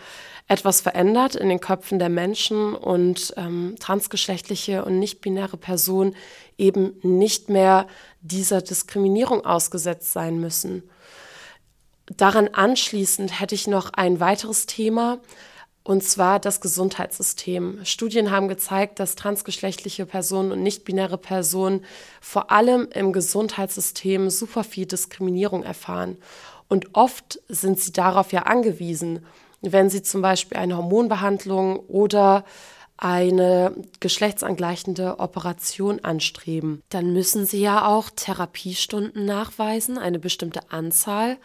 etwas 0.48 0.80
verändert 0.80 1.34
in 1.34 1.48
den 1.48 1.60
Köpfen 1.60 1.98
der 1.98 2.08
Menschen 2.08 2.74
und 2.74 3.34
ähm, 3.36 3.74
transgeschlechtliche 3.80 4.84
und 4.84 4.98
nicht-binäre 4.98 5.56
Personen 5.56 6.14
eben 6.56 6.94
nicht 7.02 7.48
mehr 7.48 7.86
dieser 8.20 8.62
Diskriminierung 8.62 9.44
ausgesetzt 9.44 10.12
sein 10.12 10.38
müssen. 10.38 10.84
Daran 12.16 12.48
anschließend 12.48 13.40
hätte 13.40 13.56
ich 13.56 13.66
noch 13.66 13.92
ein 13.92 14.20
weiteres 14.20 14.66
Thema, 14.66 15.18
und 15.82 16.02
zwar 16.02 16.40
das 16.40 16.60
Gesundheitssystem. 16.60 17.84
Studien 17.84 18.32
haben 18.32 18.48
gezeigt, 18.48 18.98
dass 18.98 19.14
transgeschlechtliche 19.14 20.04
Personen 20.04 20.50
und 20.50 20.62
nicht-binäre 20.64 21.16
Personen 21.16 21.84
vor 22.20 22.50
allem 22.50 22.88
im 22.92 23.12
Gesundheitssystem 23.12 24.28
super 24.30 24.64
viel 24.64 24.86
Diskriminierung 24.86 25.62
erfahren. 25.62 26.16
Und 26.68 26.96
oft 26.96 27.40
sind 27.48 27.78
sie 27.78 27.92
darauf 27.92 28.32
ja 28.32 28.42
angewiesen, 28.42 29.24
wenn 29.72 29.90
sie 29.90 30.02
zum 30.02 30.22
Beispiel 30.22 30.58
eine 30.58 30.76
Hormonbehandlung 30.76 31.78
oder 31.80 32.44
eine 32.96 33.74
geschlechtsangleichende 34.00 35.18
Operation 35.18 36.00
anstreben, 36.02 36.82
dann 36.88 37.12
müssen 37.12 37.44
sie 37.44 37.60
ja 37.60 37.86
auch 37.86 38.08
Therapiestunden 38.14 39.26
nachweisen, 39.26 39.98
eine 39.98 40.18
bestimmte 40.18 40.70
Anzahl 40.70 41.36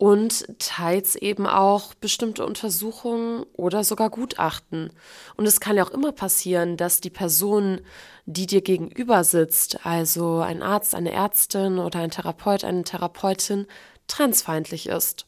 und 0.00 0.46
teils 0.58 1.14
eben 1.14 1.46
auch 1.46 1.92
bestimmte 1.92 2.46
Untersuchungen 2.46 3.44
oder 3.52 3.84
sogar 3.84 4.08
Gutachten. 4.08 4.94
Und 5.36 5.46
es 5.46 5.60
kann 5.60 5.76
ja 5.76 5.84
auch 5.84 5.90
immer 5.90 6.10
passieren, 6.10 6.78
dass 6.78 7.02
die 7.02 7.10
Person, 7.10 7.82
die 8.24 8.46
dir 8.46 8.62
gegenüber 8.62 9.24
sitzt, 9.24 9.84
also 9.84 10.38
ein 10.38 10.62
Arzt, 10.62 10.94
eine 10.94 11.12
Ärztin 11.12 11.78
oder 11.78 12.00
ein 12.00 12.10
Therapeut, 12.10 12.64
eine 12.64 12.82
Therapeutin, 12.82 13.66
transfeindlich 14.06 14.88
ist. 14.88 15.26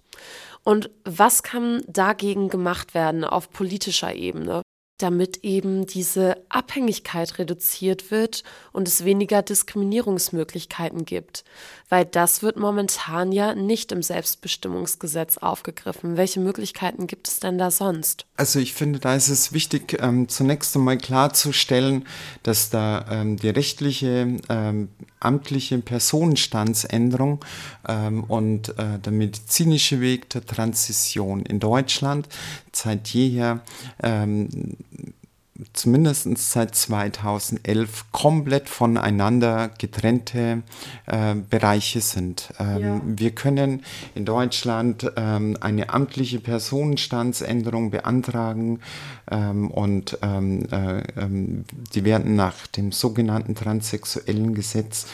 Und 0.64 0.90
was 1.04 1.42
kann 1.42 1.82
dagegen 1.88 2.48
gemacht 2.48 2.94
werden 2.94 3.24
auf 3.24 3.50
politischer 3.50 4.14
Ebene? 4.14 4.62
Damit 5.02 5.38
eben 5.42 5.86
diese 5.86 6.36
Abhängigkeit 6.48 7.38
reduziert 7.38 8.10
wird 8.10 8.44
und 8.72 8.86
es 8.86 9.04
weniger 9.04 9.42
Diskriminierungsmöglichkeiten 9.42 11.04
gibt. 11.04 11.44
Weil 11.88 12.04
das 12.04 12.42
wird 12.42 12.56
momentan 12.56 13.32
ja 13.32 13.54
nicht 13.54 13.92
im 13.92 14.02
Selbstbestimmungsgesetz 14.02 15.38
aufgegriffen. 15.38 16.16
Welche 16.16 16.40
Möglichkeiten 16.40 17.06
gibt 17.06 17.28
es 17.28 17.40
denn 17.40 17.58
da 17.58 17.70
sonst? 17.70 18.26
Also 18.36 18.60
ich 18.60 18.72
finde, 18.72 18.98
da 18.98 19.14
ist 19.14 19.28
es 19.28 19.52
wichtig, 19.52 19.98
ähm, 20.00 20.28
zunächst 20.28 20.74
einmal 20.76 20.98
klarzustellen, 20.98 22.06
dass 22.42 22.70
da 22.70 23.04
ähm, 23.10 23.36
die 23.36 23.50
rechtliche, 23.50 24.38
ähm, 24.48 24.88
amtliche 25.20 25.78
Personenstandsänderung 25.78 27.44
ähm, 27.86 28.24
und 28.24 28.70
äh, 28.78 28.98
der 28.98 29.12
medizinische 29.12 30.00
Weg 30.00 30.30
der 30.30 30.46
Transition 30.46 31.42
in 31.42 31.60
Deutschland 31.60 32.28
seit 32.72 33.08
jeher 33.08 33.60
ähm, 34.02 34.76
zumindest 35.72 36.28
seit 36.38 36.74
2011 36.74 38.06
komplett 38.12 38.68
voneinander 38.68 39.70
getrennte 39.78 40.62
äh, 41.06 41.34
Bereiche 41.34 42.00
sind. 42.00 42.52
Ähm, 42.58 42.80
ja. 42.80 43.00
Wir 43.04 43.30
können 43.32 43.82
in 44.14 44.24
Deutschland 44.24 45.10
ähm, 45.16 45.56
eine 45.60 45.90
amtliche 45.90 46.40
Personenstandsänderung 46.40 47.90
beantragen 47.90 48.80
ähm, 49.30 49.70
und 49.70 50.18
ähm, 50.22 50.66
äh, 50.70 51.02
ähm, 51.20 51.64
die 51.94 52.04
werden 52.04 52.36
nach 52.36 52.66
dem 52.66 52.92
sogenannten 52.92 53.54
transsexuellen 53.54 54.54
Gesetz 54.54 55.06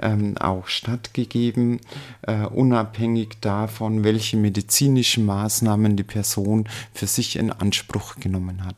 ähm, 0.00 0.36
auch 0.38 0.66
stattgegeben, 0.66 1.80
äh, 2.22 2.46
unabhängig 2.46 3.40
davon, 3.40 4.04
welche 4.04 4.36
medizinischen 4.36 5.24
Maßnahmen 5.26 5.96
die 5.96 6.02
Person 6.02 6.68
für 6.92 7.06
sich 7.06 7.36
in 7.36 7.50
Anspruch 7.50 8.16
genommen 8.16 8.64
hat. 8.64 8.76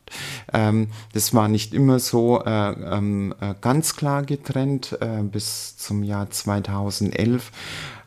Das 1.15 1.33
war 1.33 1.47
nicht 1.47 1.73
immer 1.73 1.99
so 1.99 2.43
äh, 2.43 2.71
ähm, 2.71 3.33
äh, 3.39 3.53
ganz 3.61 3.95
klar 3.95 4.23
getrennt 4.23 4.97
äh, 4.99 5.23
bis 5.23 5.77
zum 5.77 6.03
Jahr 6.03 6.29
2011 6.29 7.53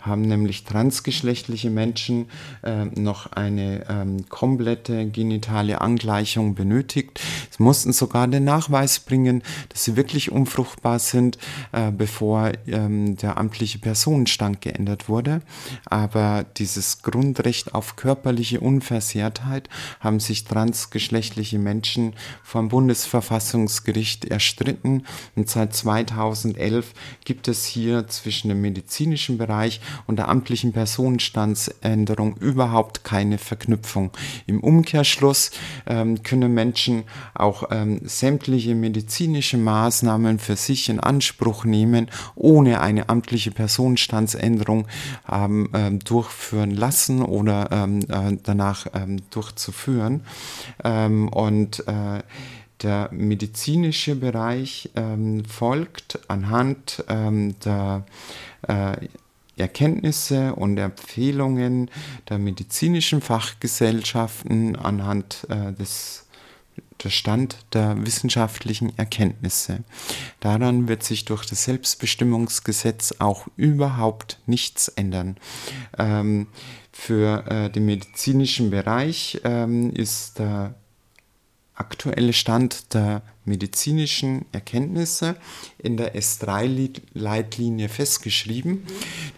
haben 0.01 0.23
nämlich 0.23 0.65
transgeschlechtliche 0.65 1.71
Menschen 1.71 2.27
äh, 2.63 2.85
noch 2.85 3.33
eine 3.33 3.87
ähm, 3.89 4.29
komplette 4.29 5.07
genitale 5.07 5.81
Angleichung 5.81 6.55
benötigt. 6.55 7.21
Sie 7.51 7.63
mussten 7.63 7.93
sogar 7.93 8.29
den 8.29 8.45
Nachweis 8.45 9.01
bringen, 9.01 9.43
dass 9.69 9.85
sie 9.85 9.97
wirklich 9.97 10.31
unfruchtbar 10.31 10.99
sind, 10.99 11.39
äh, 11.73 11.91
bevor 11.91 12.53
ähm, 12.67 13.17
der 13.17 13.39
amtliche 13.39 13.79
Personenstand 13.79 14.61
geändert 14.61 15.09
wurde. 15.09 15.43
Aber 15.87 16.45
dieses 16.57 17.03
Grundrecht 17.03 17.75
auf 17.75 17.97
körperliche 17.97 18.61
Unversehrtheit 18.61 19.69
haben 20.01 20.21
sich 20.21 20.45
transgeschlechtliche 20.45 21.59
Menschen 21.59 22.15
vom 22.43 22.69
Bundesverfassungsgericht 22.69 24.25
erstritten. 24.25 25.05
Und 25.37 25.49
seit 25.49 25.75
2011 25.75 26.93
gibt 27.25 27.49
es 27.49 27.65
hier 27.65 28.07
zwischen 28.09 28.49
dem 28.49 28.61
medizinischen 28.61 29.39
Bereich 29.39 29.81
und 30.07 30.19
der 30.19 30.29
amtlichen 30.29 30.73
Personenstandsänderung 30.73 32.37
überhaupt 32.37 33.05
keine 33.05 33.39
Verknüpfung. 33.39 34.11
Im 34.47 34.61
Umkehrschluss 34.61 35.51
ähm, 35.87 36.23
können 36.23 36.55
Menschen 36.55 37.05
auch 37.35 37.65
ähm, 37.71 38.01
sämtliche 38.05 38.75
medizinische 38.75 39.57
Maßnahmen 39.57 40.39
für 40.39 40.57
sich 40.57 40.89
in 40.89 41.01
Anspruch 41.01 41.65
nehmen, 41.65 42.09
ohne 42.35 42.81
eine 42.81 43.09
amtliche 43.09 43.51
Personenstandsänderung 43.51 44.87
ähm, 45.31 45.69
ähm 45.75 45.99
durchführen 46.01 46.71
lassen 46.71 47.23
oder 47.23 47.69
ähm, 47.71 48.01
äh, 48.09 48.37
danach 48.43 48.87
ähm, 48.95 49.21
durchzuführen. 49.31 50.23
und 50.83 51.87
äh, 51.87 52.23
der 52.83 53.09
medizinische 53.13 54.15
Bereich 54.15 54.91
ähm, 54.95 55.45
folgt 55.45 56.21
anhand 56.29 57.05
ähm, 57.09 57.59
der 57.65 58.07
äh, 58.63 58.97
Erkenntnisse 59.59 60.55
und 60.55 60.79
Empfehlungen 60.79 61.91
der 62.29 62.39
medizinischen 62.39 63.21
Fachgesellschaften 63.21 64.77
anhand 64.77 65.47
äh, 65.49 65.73
des 65.73 66.25
der 67.03 67.11
Stand 67.11 67.57
der 67.75 68.05
wissenschaftlichen 68.05 68.97
Erkenntnisse. 68.99 69.85
Daran 70.41 70.89
wird 70.89 71.03
sich 71.03 71.25
durch 71.25 71.47
das 71.47 71.65
Selbstbestimmungsgesetz 71.65 73.15
auch 73.19 73.47
überhaupt 73.57 74.41
nichts 74.47 74.89
ändern. 74.89 75.37
Ähm, 75.97 76.49
für 76.93 77.47
äh, 77.47 77.71
den 77.71 77.87
medizinischen 77.87 78.71
Bereich 78.71 79.41
ähm, 79.45 79.93
ist 79.93 80.41
der 80.41 80.75
aktuelle 81.75 82.33
Stand 82.33 82.93
der 82.95 83.23
medizinischen 83.45 84.47
Erkenntnisse 84.53 85.37
in 85.79 85.97
der 85.97 86.15
S3-Leitlinie 86.17 87.89
festgeschrieben. 87.89 88.83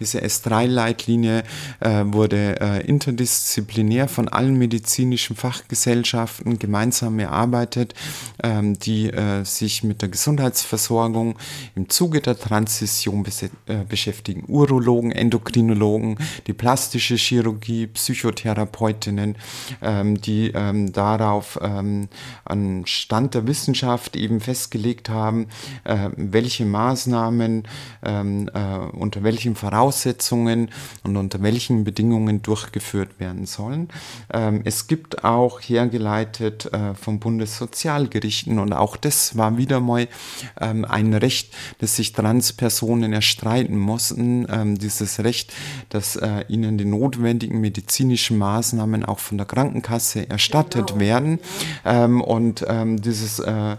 Diese 0.00 0.20
S3-Leitlinie 0.20 1.44
äh, 1.80 2.02
wurde 2.06 2.60
äh, 2.60 2.86
interdisziplinär 2.86 4.08
von 4.08 4.28
allen 4.28 4.56
medizinischen 4.56 5.36
Fachgesellschaften 5.36 6.58
gemeinsam 6.58 7.18
erarbeitet, 7.18 7.94
ähm, 8.42 8.78
die 8.78 9.10
äh, 9.10 9.44
sich 9.44 9.84
mit 9.84 10.00
der 10.00 10.08
Gesundheitsversorgung 10.08 11.38
im 11.74 11.88
Zuge 11.90 12.20
der 12.20 12.38
Transition 12.38 13.24
äh, 13.66 13.84
beschäftigen. 13.86 14.44
Urologen, 14.48 15.12
Endokrinologen, 15.12 16.16
die 16.46 16.54
plastische 16.54 17.16
Chirurgie, 17.16 17.86
Psychotherapeutinnen, 17.86 19.36
ähm, 19.82 20.20
die 20.20 20.52
ähm, 20.54 20.92
darauf 20.92 21.58
ähm, 21.60 22.08
an 22.44 22.84
Stand 22.86 23.34
der 23.34 23.46
Wissenschaft 23.46 24.16
eben 24.16 24.40
festgelegt 24.40 25.10
haben, 25.10 25.48
äh, 25.84 26.08
welche 26.32 26.64
Maßnahmen 26.64 27.64
ähm, 28.04 28.50
äh, 28.52 28.76
unter 28.96 29.22
welchen 29.22 29.54
Voraussetzungen 29.56 30.70
und 31.04 31.16
unter 31.16 31.42
welchen 31.42 31.84
Bedingungen 31.84 32.42
durchgeführt 32.42 33.18
werden 33.18 33.46
sollen. 33.46 33.88
Ähm, 34.32 34.62
es 34.64 34.86
gibt 34.86 35.24
auch 35.24 35.60
hergeleitet 35.60 36.72
äh, 36.72 36.94
vom 36.94 37.20
Bundessozialgerichten 37.20 38.58
und 38.58 38.72
auch 38.72 38.96
das 38.96 39.36
war 39.36 39.56
wieder 39.56 39.80
mal 39.80 40.08
ähm, 40.60 40.84
ein 40.84 41.14
Recht, 41.14 41.54
das 41.78 41.96
sich 41.96 42.12
Transpersonen 42.12 43.12
erstreiten 43.12 43.78
mussten, 43.78 44.46
ähm, 44.50 44.78
dieses 44.78 45.22
Recht, 45.22 45.52
dass 45.88 46.16
äh, 46.16 46.44
ihnen 46.48 46.78
die 46.78 46.84
notwendigen 46.84 47.60
medizinischen 47.60 48.38
Maßnahmen 48.38 49.04
auch 49.04 49.18
von 49.18 49.38
der 49.38 49.46
Krankenkasse 49.46 50.28
erstattet 50.28 50.88
genau. 50.88 51.00
werden. 51.00 51.38
Ähm, 51.84 52.20
und 52.20 52.64
ähm, 52.68 53.00
dieses 53.00 53.38
äh, 53.38 53.76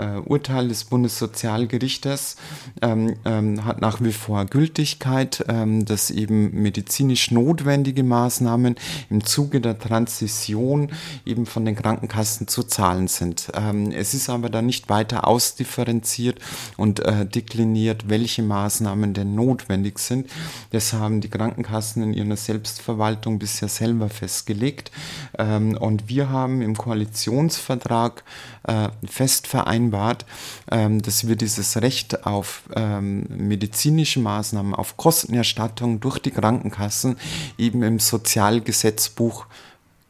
äh, 0.00 0.18
Urteil 0.24 0.68
des 0.68 0.84
Bundessozialgerichtes 0.84 2.36
ähm, 2.82 3.16
ähm, 3.24 3.64
hat 3.64 3.80
nach 3.80 4.00
wie 4.00 4.12
vor 4.12 4.44
Gültigkeit, 4.46 5.44
ähm, 5.48 5.84
dass 5.84 6.10
eben 6.10 6.62
medizinisch 6.62 7.30
notwendige 7.30 8.02
Maßnahmen 8.02 8.76
im 9.10 9.24
Zuge 9.24 9.60
der 9.60 9.78
Transition 9.78 10.90
eben 11.26 11.46
von 11.46 11.64
den 11.64 11.76
Krankenkassen 11.76 12.48
zu 12.48 12.62
zahlen 12.62 13.08
sind. 13.08 13.50
Ähm, 13.54 13.90
es 13.90 14.14
ist 14.14 14.30
aber 14.30 14.48
dann 14.48 14.66
nicht 14.66 14.88
weiter 14.88 15.26
ausdifferenziert 15.26 16.38
und 16.76 17.00
äh, 17.00 17.26
dekliniert, 17.26 18.08
welche 18.08 18.42
Maßnahmen 18.42 19.14
denn 19.14 19.34
notwendig 19.34 19.98
sind. 19.98 20.30
Das 20.70 20.92
haben 20.92 21.20
die 21.20 21.28
Krankenkassen 21.28 22.02
in 22.02 22.14
ihrer 22.14 22.36
Selbstverwaltung 22.36 23.38
bisher 23.38 23.68
selber 23.68 24.08
festgelegt. 24.08 24.90
Ähm, 25.38 25.76
und 25.76 26.08
wir 26.08 26.30
haben 26.30 26.62
im 26.62 26.76
Koalitionsvertrag 26.76 28.24
äh, 28.64 28.88
fest 29.06 29.46
vereinbart, 29.46 29.89
ähm, 30.70 31.02
dass 31.02 31.26
wir 31.26 31.36
dieses 31.36 31.80
Recht 31.80 32.26
auf 32.26 32.62
ähm, 32.74 33.26
medizinische 33.28 34.20
Maßnahmen, 34.20 34.74
auf 34.74 34.96
Kostenerstattung 34.96 36.00
durch 36.00 36.18
die 36.18 36.30
Krankenkassen 36.30 37.16
eben 37.58 37.82
im 37.82 37.98
Sozialgesetzbuch 37.98 39.46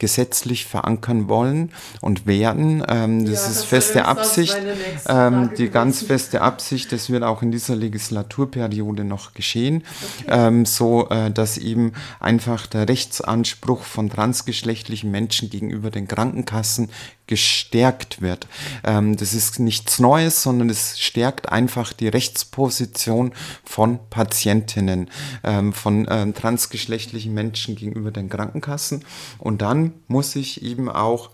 gesetzlich 0.01 0.67
verankern 0.67 1.29
wollen 1.29 1.71
und 2.01 2.27
werden. 2.27 2.83
Ähm, 2.89 3.25
das 3.27 3.43
ja, 3.43 3.49
ist 3.49 3.59
das 3.59 3.65
feste 3.65 4.07
Absicht. 4.07 4.59
Ähm, 5.07 5.51
die 5.57 5.69
ganz 5.69 6.03
feste 6.03 6.41
Absicht, 6.41 6.91
das 6.91 7.11
wird 7.11 7.23
auch 7.23 7.43
in 7.43 7.53
dieser 7.53 7.77
Legislaturperiode 7.77 9.05
noch 9.05 9.35
geschehen, 9.35 9.85
okay. 10.23 10.49
ähm, 10.49 10.67
so 10.67 11.09
äh, 11.11 11.31
dass 11.31 11.59
eben 11.59 11.93
einfach 12.19 12.67
der 12.67 12.89
Rechtsanspruch 12.89 13.83
von 13.85 14.11
transgeschlechtlichen 14.11 15.11
Menschen 15.11 15.51
gegenüber 15.51 15.91
den 15.91 16.09
Krankenkassen 16.09 16.89
gestärkt 17.31 18.21
wird. 18.21 18.49
Ähm, 18.83 19.17
das 19.17 19.35
ist 19.35 19.61
nichts 19.61 20.01
Neues, 20.01 20.43
sondern 20.43 20.69
es 20.69 20.99
stärkt 20.99 21.49
einfach 21.49 21.93
die 21.93 22.09
Rechtsposition 22.09 23.33
von 23.63 24.01
Patientinnen, 24.11 25.09
ähm, 25.45 25.73
von 25.73 26.09
ähm, 26.11 26.35
transgeschlechtlichen 26.35 27.33
Menschen 27.33 27.77
gegenüber 27.77 28.11
den 28.11 28.29
Krankenkassen. 28.29 29.05
Und 29.39 29.63
dann 29.63 29.90
muss 30.09 30.37
ich 30.37 30.63
eben 30.63 30.89
auch 30.89 31.31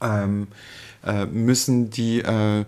ähm, 0.00 0.48
äh, 0.48 0.56
müssen 1.30 1.90
die 1.90 2.20
äh, 2.20 2.64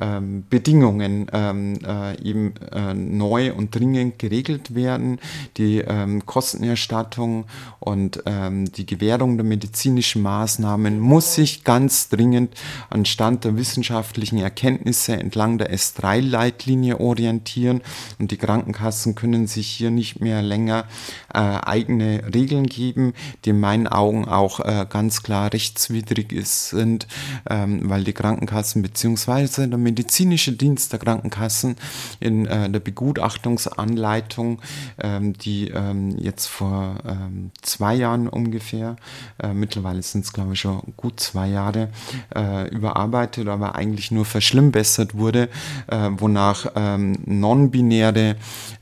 ähm, 0.00 0.44
Bedingungen 0.50 1.26
ähm, 1.32 1.78
äh, 1.86 2.20
eben 2.20 2.54
äh, 2.72 2.94
neu 2.94 3.52
und 3.52 3.74
dringend 3.74 4.18
geregelt 4.18 4.74
werden. 4.74 5.20
Die 5.56 5.78
ähm, 5.78 6.26
Kostenerstattung 6.26 7.44
und 7.80 8.22
die 8.24 8.86
Gewährung 8.86 9.36
der 9.36 9.44
medizinischen 9.44 10.22
Maßnahmen 10.22 10.98
muss 10.98 11.34
sich 11.34 11.64
ganz 11.64 12.08
dringend 12.08 12.54
an 12.88 13.04
Stand 13.04 13.44
der 13.44 13.56
wissenschaftlichen 13.56 14.38
Erkenntnisse 14.38 15.14
entlang 15.14 15.58
der 15.58 15.72
S3-Leitlinie 15.72 16.98
orientieren 17.00 17.82
und 18.18 18.30
die 18.30 18.36
Krankenkassen 18.36 19.14
können 19.14 19.46
sich 19.46 19.68
hier 19.68 19.90
nicht 19.90 20.20
mehr 20.20 20.40
länger 20.40 20.86
äh, 21.32 21.38
eigene 21.38 22.22
Regeln 22.34 22.66
geben, 22.66 23.12
die 23.44 23.50
in 23.50 23.60
meinen 23.60 23.86
Augen 23.86 24.26
auch 24.26 24.60
äh, 24.60 24.86
ganz 24.88 25.22
klar 25.22 25.52
rechtswidrig 25.52 26.34
sind. 26.46 27.06
Ähm, 27.50 27.73
weil 27.84 28.04
die 28.04 28.12
Krankenkassen 28.12 28.82
beziehungsweise 28.82 29.68
der 29.68 29.78
medizinische 29.78 30.52
Dienst 30.52 30.92
der 30.92 30.98
Krankenkassen 30.98 31.76
in 32.20 32.46
äh, 32.46 32.70
der 32.70 32.80
Begutachtungsanleitung, 32.80 34.60
ähm, 34.98 35.32
die 35.34 35.68
ähm, 35.68 36.16
jetzt 36.18 36.46
vor 36.46 36.96
ähm, 37.06 37.50
zwei 37.62 37.94
Jahren 37.94 38.28
ungefähr, 38.28 38.96
äh, 39.42 39.52
mittlerweile 39.52 40.02
sind 40.02 40.24
es 40.24 40.32
glaube 40.32 40.54
ich 40.54 40.60
schon 40.60 40.82
gut 40.96 41.20
zwei 41.20 41.48
Jahre, 41.48 41.88
äh, 42.34 42.68
überarbeitet, 42.68 43.48
aber 43.48 43.74
eigentlich 43.74 44.10
nur 44.10 44.24
verschlimmbessert 44.24 45.14
wurde, 45.14 45.48
äh, 45.88 46.10
wonach 46.16 46.66
ähm, 46.74 47.18
non-binäre 47.24 48.36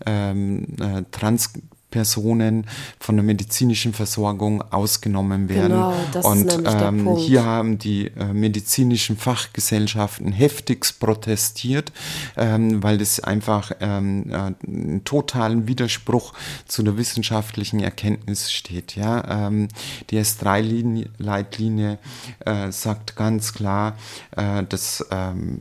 ähm, 0.07 0.67
äh, 0.81 1.03
trans 1.11 1.53
Personen 1.93 2.67
von 2.99 3.15
der 3.15 3.23
medizinischen 3.23 3.93
Versorgung 3.93 4.61
ausgenommen 4.73 5.49
werden. 5.49 5.69
Genau, 5.69 5.95
das 6.13 6.27
und 6.27 6.47
ist 6.47 6.61
ähm, 6.67 7.17
hier 7.17 7.45
haben 7.45 7.79
die 7.79 8.09
äh, 8.09 8.33
medizinischen 8.33 9.17
Fachgesellschaften 9.17 10.33
heftigst 10.33 10.99
protestiert, 10.99 11.93
ähm, 12.37 12.83
weil 12.83 12.99
das 12.99 13.21
einfach 13.21 13.71
ähm, 13.81 14.25
äh, 14.31 14.35
einen 14.67 15.05
totalen 15.05 15.69
Widerspruch 15.69 16.33
zu 16.67 16.83
der 16.83 16.97
wissenschaftlichen 16.97 17.79
Erkenntnis 17.79 18.51
steht. 18.51 18.97
Ja? 18.97 19.47
Ähm, 19.47 19.69
die 20.11 20.19
S3-Leitlinie 20.19 21.99
äh, 22.45 22.73
sagt 22.73 23.15
ganz 23.15 23.53
klar, 23.53 23.97
äh, 24.37 24.65
dass 24.65 25.07
ähm, 25.11 25.59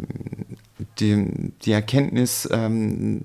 die, 1.00 1.52
die 1.64 1.72
Erkenntnis, 1.72 2.48
ähm, 2.52 3.22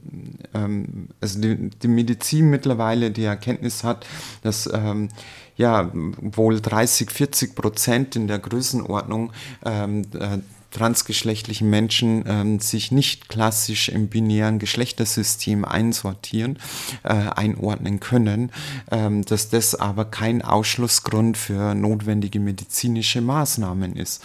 ähm, 0.54 1.08
also 1.20 1.40
die, 1.40 1.70
die, 1.70 1.88
Medizin 1.88 2.50
mittlerweile 2.50 3.10
die 3.10 3.24
Erkenntnis 3.24 3.84
hat, 3.84 4.06
dass 4.42 4.68
ähm, 4.72 5.08
ja 5.56 5.90
wohl 5.92 6.60
30, 6.60 7.10
40 7.10 7.54
Prozent 7.54 8.16
in 8.16 8.26
der 8.26 8.38
Größenordnung 8.38 9.32
ähm, 9.64 10.02
äh, 10.18 10.38
transgeschlechtlichen 10.76 11.70
Menschen 11.70 12.24
ähm, 12.26 12.60
sich 12.60 12.92
nicht 12.92 13.30
klassisch 13.30 13.88
im 13.88 14.08
binären 14.08 14.58
Geschlechtersystem 14.58 15.64
einsortieren, 15.64 16.58
äh, 17.02 17.14
einordnen 17.14 17.98
können, 17.98 18.52
ähm, 18.90 19.24
dass 19.24 19.48
das 19.48 19.74
aber 19.74 20.04
kein 20.04 20.42
Ausschlussgrund 20.42 21.38
für 21.38 21.74
notwendige 21.74 22.40
medizinische 22.40 23.22
Maßnahmen 23.22 23.96
ist 23.96 24.22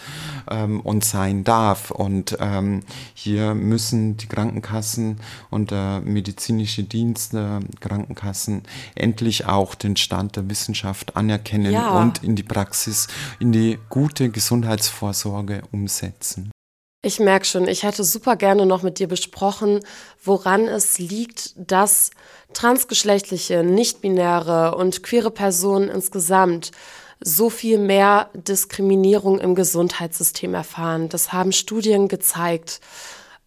ähm, 0.50 0.80
und 0.80 1.06
sein 1.06 1.42
darf. 1.42 1.90
Und 1.90 2.36
ähm, 2.38 2.80
hier 3.14 3.54
müssen 3.54 4.18
die 4.18 4.26
Krankenkassen 4.26 5.20
und 5.48 5.70
der 5.70 6.02
medizinische 6.04 6.84
Dienst 6.84 7.32
der 7.32 7.60
Krankenkassen 7.80 8.62
endlich 8.94 9.46
auch 9.46 9.74
den 9.74 9.96
Stand 9.96 10.36
der 10.36 10.50
Wissenschaft 10.50 11.16
anerkennen 11.16 11.72
ja. 11.72 11.98
und 11.98 12.22
in 12.22 12.36
die 12.36 12.42
Praxis, 12.42 13.08
in 13.38 13.52
die 13.52 13.78
gute 13.88 14.28
Gesundheitsvorsorge 14.28 15.62
umsetzen. 15.72 16.41
Ich 17.04 17.18
merke 17.18 17.44
schon, 17.44 17.66
ich 17.66 17.82
hätte 17.82 18.04
super 18.04 18.36
gerne 18.36 18.64
noch 18.64 18.84
mit 18.84 19.00
dir 19.00 19.08
besprochen, 19.08 19.80
woran 20.22 20.68
es 20.68 21.00
liegt, 21.00 21.52
dass 21.56 22.10
transgeschlechtliche, 22.52 23.64
nichtbinäre 23.64 24.76
und 24.76 25.02
queere 25.02 25.32
Personen 25.32 25.88
insgesamt 25.88 26.70
so 27.18 27.50
viel 27.50 27.78
mehr 27.78 28.30
Diskriminierung 28.34 29.40
im 29.40 29.56
Gesundheitssystem 29.56 30.54
erfahren. 30.54 31.08
Das 31.08 31.32
haben 31.32 31.50
Studien 31.50 32.06
gezeigt. 32.06 32.80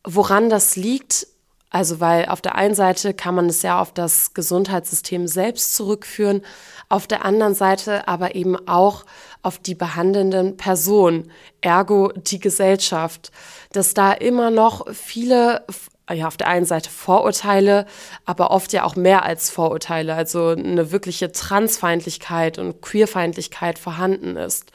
Woran 0.04 0.50
das 0.50 0.76
liegt, 0.76 1.26
also 1.70 2.02
weil 2.02 2.26
auf 2.26 2.42
der 2.42 2.56
einen 2.56 2.76
Seite 2.76 3.14
kann 3.14 3.36
man 3.36 3.48
es 3.48 3.62
ja 3.62 3.80
auf 3.80 3.94
das 3.94 4.34
Gesundheitssystem 4.34 5.28
selbst 5.28 5.76
zurückführen, 5.78 6.42
auf 6.90 7.08
der 7.08 7.24
anderen 7.24 7.56
Seite 7.56 8.08
aber 8.10 8.36
eben 8.36 8.68
auch 8.68 9.06
auf 9.46 9.60
die 9.60 9.76
behandelnden 9.76 10.58
Personen, 10.58 11.32
ergo 11.62 12.12
die 12.16 12.40
Gesellschaft, 12.40 13.32
dass 13.72 13.94
da 13.94 14.12
immer 14.12 14.50
noch 14.50 14.92
viele 14.94 15.64
ja, 16.12 16.28
auf 16.28 16.38
der 16.38 16.48
einen 16.48 16.66
Seite 16.66 16.90
Vorurteile, 16.90 17.86
aber 18.26 18.52
oft 18.52 18.74
ja 18.74 18.84
auch 18.84 18.96
mehr 18.96 19.24
als 19.24 19.50
Vorurteile, 19.50 20.14
also 20.14 20.50
eine 20.50 20.92
wirkliche 20.92 21.32
Transfeindlichkeit 21.32 22.60
und 22.60 22.82
Queerfeindlichkeit 22.82 23.80
vorhanden 23.80 24.36
ist 24.36 24.72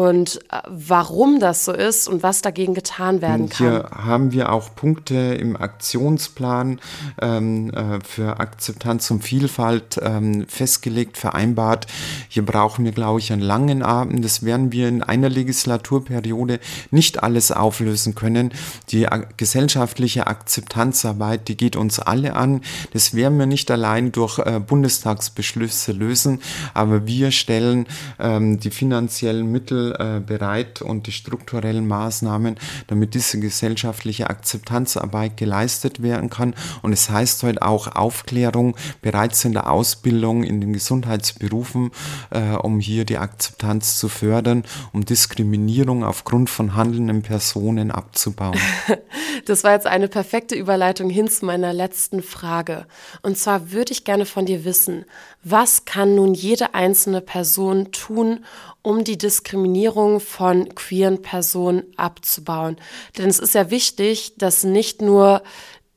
und 0.00 0.36
äh, 0.50 0.62
warum 0.66 1.40
das 1.40 1.66
so 1.66 1.72
ist 1.72 2.08
und 2.08 2.22
was 2.22 2.40
dagegen 2.40 2.72
getan 2.72 3.20
werden 3.20 3.50
kann. 3.50 3.66
Hier 3.66 3.90
haben 3.90 4.32
wir 4.32 4.50
auch 4.50 4.74
Punkte 4.74 5.14
im 5.14 5.56
Aktionsplan 5.56 6.80
ähm, 7.20 7.70
äh, 7.74 7.98
für 8.02 8.40
Akzeptanz 8.40 9.10
und 9.10 9.22
Vielfalt 9.22 10.00
ähm, 10.02 10.46
festgelegt, 10.48 11.18
vereinbart. 11.18 11.86
Hier 12.30 12.46
brauchen 12.46 12.86
wir, 12.86 12.92
glaube 12.92 13.20
ich, 13.20 13.30
einen 13.30 13.42
langen 13.42 13.82
Abend. 13.82 14.24
Das 14.24 14.42
werden 14.42 14.72
wir 14.72 14.88
in 14.88 15.02
einer 15.02 15.28
Legislaturperiode 15.28 16.60
nicht 16.90 17.22
alles 17.22 17.52
auflösen 17.52 18.14
können. 18.14 18.54
Die 18.88 19.06
gesellschaftliche 19.36 20.28
Akzeptanzarbeit, 20.28 21.46
die 21.48 21.58
geht 21.58 21.76
uns 21.76 21.98
alle 21.98 22.36
an. 22.36 22.62
Das 22.94 23.12
werden 23.12 23.38
wir 23.38 23.44
nicht 23.44 23.70
allein 23.70 24.12
durch 24.12 24.38
äh, 24.38 24.60
Bundestagsbeschlüsse 24.60 25.92
lösen, 25.92 26.40
aber 26.72 27.06
wir 27.06 27.32
stellen 27.32 27.86
ähm, 28.18 28.58
die 28.58 28.70
finanziellen 28.70 29.52
Mittel 29.52 29.89
Äh, 29.98 30.20
bereit 30.20 30.82
und 30.82 31.06
die 31.06 31.12
strukturellen 31.12 31.86
Maßnahmen, 31.88 32.56
damit 32.86 33.14
diese 33.14 33.40
gesellschaftliche 33.40 34.30
Akzeptanzarbeit 34.30 35.36
geleistet 35.36 36.02
werden 36.02 36.30
kann. 36.30 36.54
Und 36.82 36.92
es 36.92 37.10
heißt 37.10 37.42
heute 37.42 37.62
auch 37.62 37.88
Aufklärung 37.88 38.76
bereits 39.02 39.44
in 39.44 39.52
der 39.52 39.70
Ausbildung 39.70 40.44
in 40.44 40.60
den 40.60 40.72
Gesundheitsberufen, 40.72 41.90
äh, 42.30 42.52
um 42.52 42.80
hier 42.80 43.04
die 43.04 43.18
Akzeptanz 43.18 43.98
zu 43.98 44.08
fördern, 44.08 44.64
um 44.92 45.04
Diskriminierung 45.04 46.04
aufgrund 46.04 46.50
von 46.50 46.74
handelnden 46.74 47.22
Personen 47.22 47.90
abzubauen. 47.90 48.58
Das 49.46 49.64
war 49.64 49.72
jetzt 49.72 49.86
eine 49.86 50.08
perfekte 50.08 50.54
Überleitung 50.54 51.08
hin 51.08 51.28
zu 51.28 51.46
meiner 51.46 51.72
letzten 51.72 52.22
Frage. 52.22 52.86
Und 53.22 53.38
zwar 53.38 53.72
würde 53.72 53.92
ich 53.92 54.04
gerne 54.04 54.26
von 54.26 54.44
dir 54.44 54.64
wissen, 54.64 55.06
was 55.42 55.84
kann 55.84 56.14
nun 56.14 56.34
jede 56.34 56.74
einzelne 56.74 57.20
Person 57.20 57.90
tun, 57.92 58.44
um 58.82 59.04
die 59.04 59.18
Diskriminierung 59.18 60.20
von 60.20 60.74
queeren 60.74 61.22
Personen 61.22 61.84
abzubauen. 61.96 62.76
Denn 63.18 63.28
es 63.28 63.38
ist 63.38 63.54
ja 63.54 63.70
wichtig, 63.70 64.34
dass 64.38 64.64
nicht 64.64 65.02
nur 65.02 65.42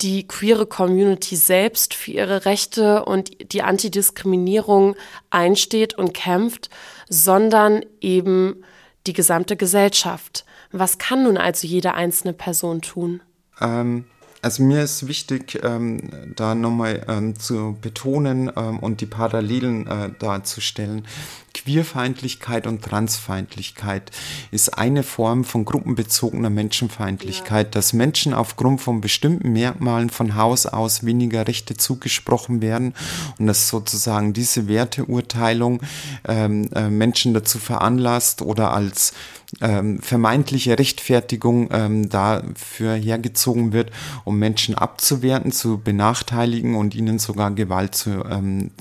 die 0.01 0.27
queere 0.27 0.65
Community 0.65 1.35
selbst 1.35 1.93
für 1.93 2.11
ihre 2.11 2.45
Rechte 2.45 3.05
und 3.05 3.53
die 3.53 3.61
Antidiskriminierung 3.61 4.95
einsteht 5.29 5.93
und 5.93 6.13
kämpft, 6.13 6.69
sondern 7.07 7.85
eben 8.01 8.63
die 9.07 9.13
gesamte 9.13 9.55
Gesellschaft. 9.55 10.45
Was 10.71 10.97
kann 10.97 11.23
nun 11.23 11.37
also 11.37 11.67
jede 11.67 11.93
einzelne 11.93 12.33
Person 12.33 12.81
tun? 12.81 13.21
Ähm, 13.61 14.05
also 14.41 14.61
mir 14.63 14.83
ist 14.83 15.07
wichtig, 15.07 15.61
ähm, 15.63 16.33
da 16.35 16.53
nochmal 16.53 17.05
ähm, 17.07 17.39
zu 17.39 17.77
betonen 17.79 18.51
ähm, 18.55 18.79
und 18.79 18.99
die 18.99 19.05
Parallelen 19.05 19.87
äh, 19.87 20.09
darzustellen. 20.19 21.07
Queerfeindlichkeit 21.53 22.67
und 22.67 22.83
Transfeindlichkeit 22.83 24.11
ist 24.51 24.77
eine 24.77 25.03
Form 25.03 25.43
von 25.43 25.65
gruppenbezogener 25.65 26.49
Menschenfeindlichkeit, 26.49 27.67
ja. 27.67 27.71
dass 27.71 27.93
Menschen 27.93 28.33
aufgrund 28.33 28.81
von 28.81 29.01
bestimmten 29.01 29.53
Merkmalen 29.53 30.09
von 30.09 30.35
Haus 30.35 30.65
aus 30.65 31.05
weniger 31.05 31.47
Rechte 31.47 31.77
zugesprochen 31.77 32.61
werden 32.61 32.93
und 33.37 33.47
dass 33.47 33.69
sozusagen 33.69 34.33
diese 34.33 34.67
Werteurteilung 34.67 35.81
ähm, 36.27 36.69
äh, 36.73 36.89
Menschen 36.89 37.33
dazu 37.33 37.59
veranlasst 37.59 38.41
oder 38.41 38.73
als 38.73 39.13
ähm, 39.61 39.99
vermeintliche 39.99 40.77
Rechtfertigung 40.79 41.69
ähm, 41.71 42.09
dafür 42.09 42.95
hergezogen 42.95 43.73
wird, 43.73 43.91
um 44.23 44.39
Menschen 44.39 44.75
abzuwerten, 44.75 45.51
zu 45.51 45.77
benachteiligen 45.77 46.75
und 46.75 46.95
ihnen 46.95 47.19
sogar 47.19 47.51
Gewalt 47.51 47.95
zu 47.95 48.23
ähm, 48.25 48.71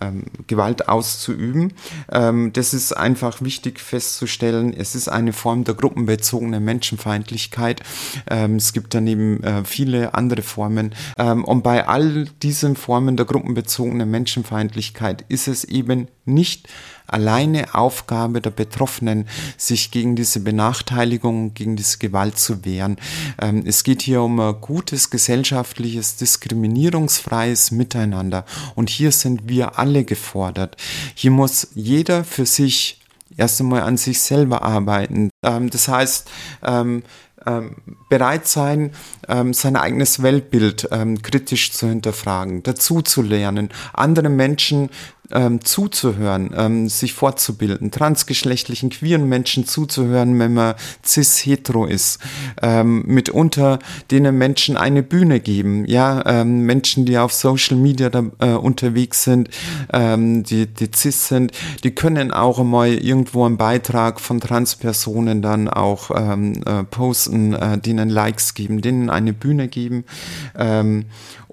ähm, 0.00 0.24
Gewalt 0.46 0.88
auszuüben. 0.88 1.72
Ähm, 2.10 2.52
das 2.52 2.74
ist 2.74 2.92
einfach 2.92 3.42
wichtig 3.42 3.80
festzustellen. 3.80 4.72
Es 4.72 4.94
ist 4.94 5.08
eine 5.08 5.32
Form 5.32 5.64
der 5.64 5.74
gruppenbezogenen 5.74 6.64
Menschenfeindlichkeit. 6.64 7.82
Ähm, 8.28 8.56
es 8.56 8.72
gibt 8.72 8.94
daneben 8.94 9.42
äh, 9.42 9.64
viele 9.64 10.14
andere 10.14 10.42
Formen. 10.42 10.94
Ähm, 11.18 11.44
und 11.44 11.62
bei 11.62 11.86
all 11.86 12.26
diesen 12.42 12.76
Formen 12.76 13.16
der 13.16 13.26
gruppenbezogenen 13.26 14.10
Menschenfeindlichkeit 14.10 15.24
ist 15.28 15.48
es 15.48 15.64
eben 15.64 16.08
nicht 16.26 16.68
alleine 17.06 17.74
Aufgabe 17.74 18.40
der 18.40 18.50
Betroffenen, 18.50 19.28
sich 19.56 19.90
gegen 19.90 20.16
diese 20.16 20.40
Benachteiligung, 20.40 21.54
gegen 21.54 21.76
diese 21.76 21.98
Gewalt 21.98 22.38
zu 22.38 22.64
wehren. 22.64 22.96
Ähm, 23.40 23.64
es 23.66 23.84
geht 23.84 24.02
hier 24.02 24.22
um 24.22 24.38
ein 24.40 24.60
gutes 24.60 25.10
gesellschaftliches, 25.10 26.16
diskriminierungsfreies 26.16 27.70
Miteinander. 27.70 28.44
Und 28.74 28.90
hier 28.90 29.12
sind 29.12 29.48
wir 29.48 29.78
alle 29.78 30.04
gefordert. 30.04 30.76
Hier 31.14 31.30
muss 31.30 31.68
jeder 31.74 32.24
für 32.24 32.46
sich 32.46 33.00
erst 33.36 33.60
einmal 33.60 33.82
an 33.82 33.96
sich 33.96 34.20
selber 34.20 34.62
arbeiten. 34.62 35.30
Ähm, 35.42 35.70
das 35.70 35.88
heißt, 35.88 36.28
ähm, 36.62 37.02
bereit 38.08 38.48
sein, 38.48 38.90
sein 39.52 39.76
eigenes 39.76 40.20
Weltbild 40.20 40.88
kritisch 41.22 41.70
zu 41.70 41.86
hinterfragen, 41.86 42.64
dazu 42.64 43.02
zu 43.02 43.22
lernen, 43.22 43.68
andere 43.92 44.30
Menschen 44.30 44.90
ähm, 45.32 45.64
zuzuhören, 45.64 46.50
ähm, 46.56 46.88
sich 46.88 47.12
fortzubilden, 47.14 47.90
transgeschlechtlichen, 47.90 48.90
queeren 48.90 49.28
Menschen 49.28 49.66
zuzuhören, 49.66 50.38
wenn 50.38 50.54
man 50.54 50.74
cis-hetero 51.04 51.86
ist, 51.86 52.18
ähm, 52.62 53.04
mitunter 53.06 53.78
denen 54.10 54.38
Menschen 54.38 54.76
eine 54.76 55.02
Bühne 55.02 55.40
geben, 55.40 55.84
ja, 55.86 56.22
ähm, 56.26 56.62
Menschen, 56.62 57.04
die 57.06 57.18
auf 57.18 57.32
Social 57.32 57.76
Media 57.76 58.10
da, 58.10 58.24
äh, 58.38 58.52
unterwegs 58.52 59.24
sind, 59.24 59.48
ähm, 59.92 60.42
die, 60.44 60.66
die 60.66 60.90
cis 60.94 61.28
sind, 61.28 61.52
die 61.84 61.90
können 61.92 62.30
auch 62.32 62.62
mal 62.62 62.88
irgendwo 62.88 63.44
einen 63.44 63.56
Beitrag 63.56 64.20
von 64.20 64.40
Transpersonen 64.40 65.42
dann 65.42 65.68
auch 65.68 66.10
ähm, 66.14 66.62
äh, 66.64 66.84
posten, 66.84 67.54
äh, 67.54 67.78
denen 67.78 68.08
Likes 68.08 68.54
geben, 68.54 68.80
denen 68.80 69.10
eine 69.10 69.32
Bühne 69.32 69.68
geben 69.68 70.04
ähm, 70.58 71.06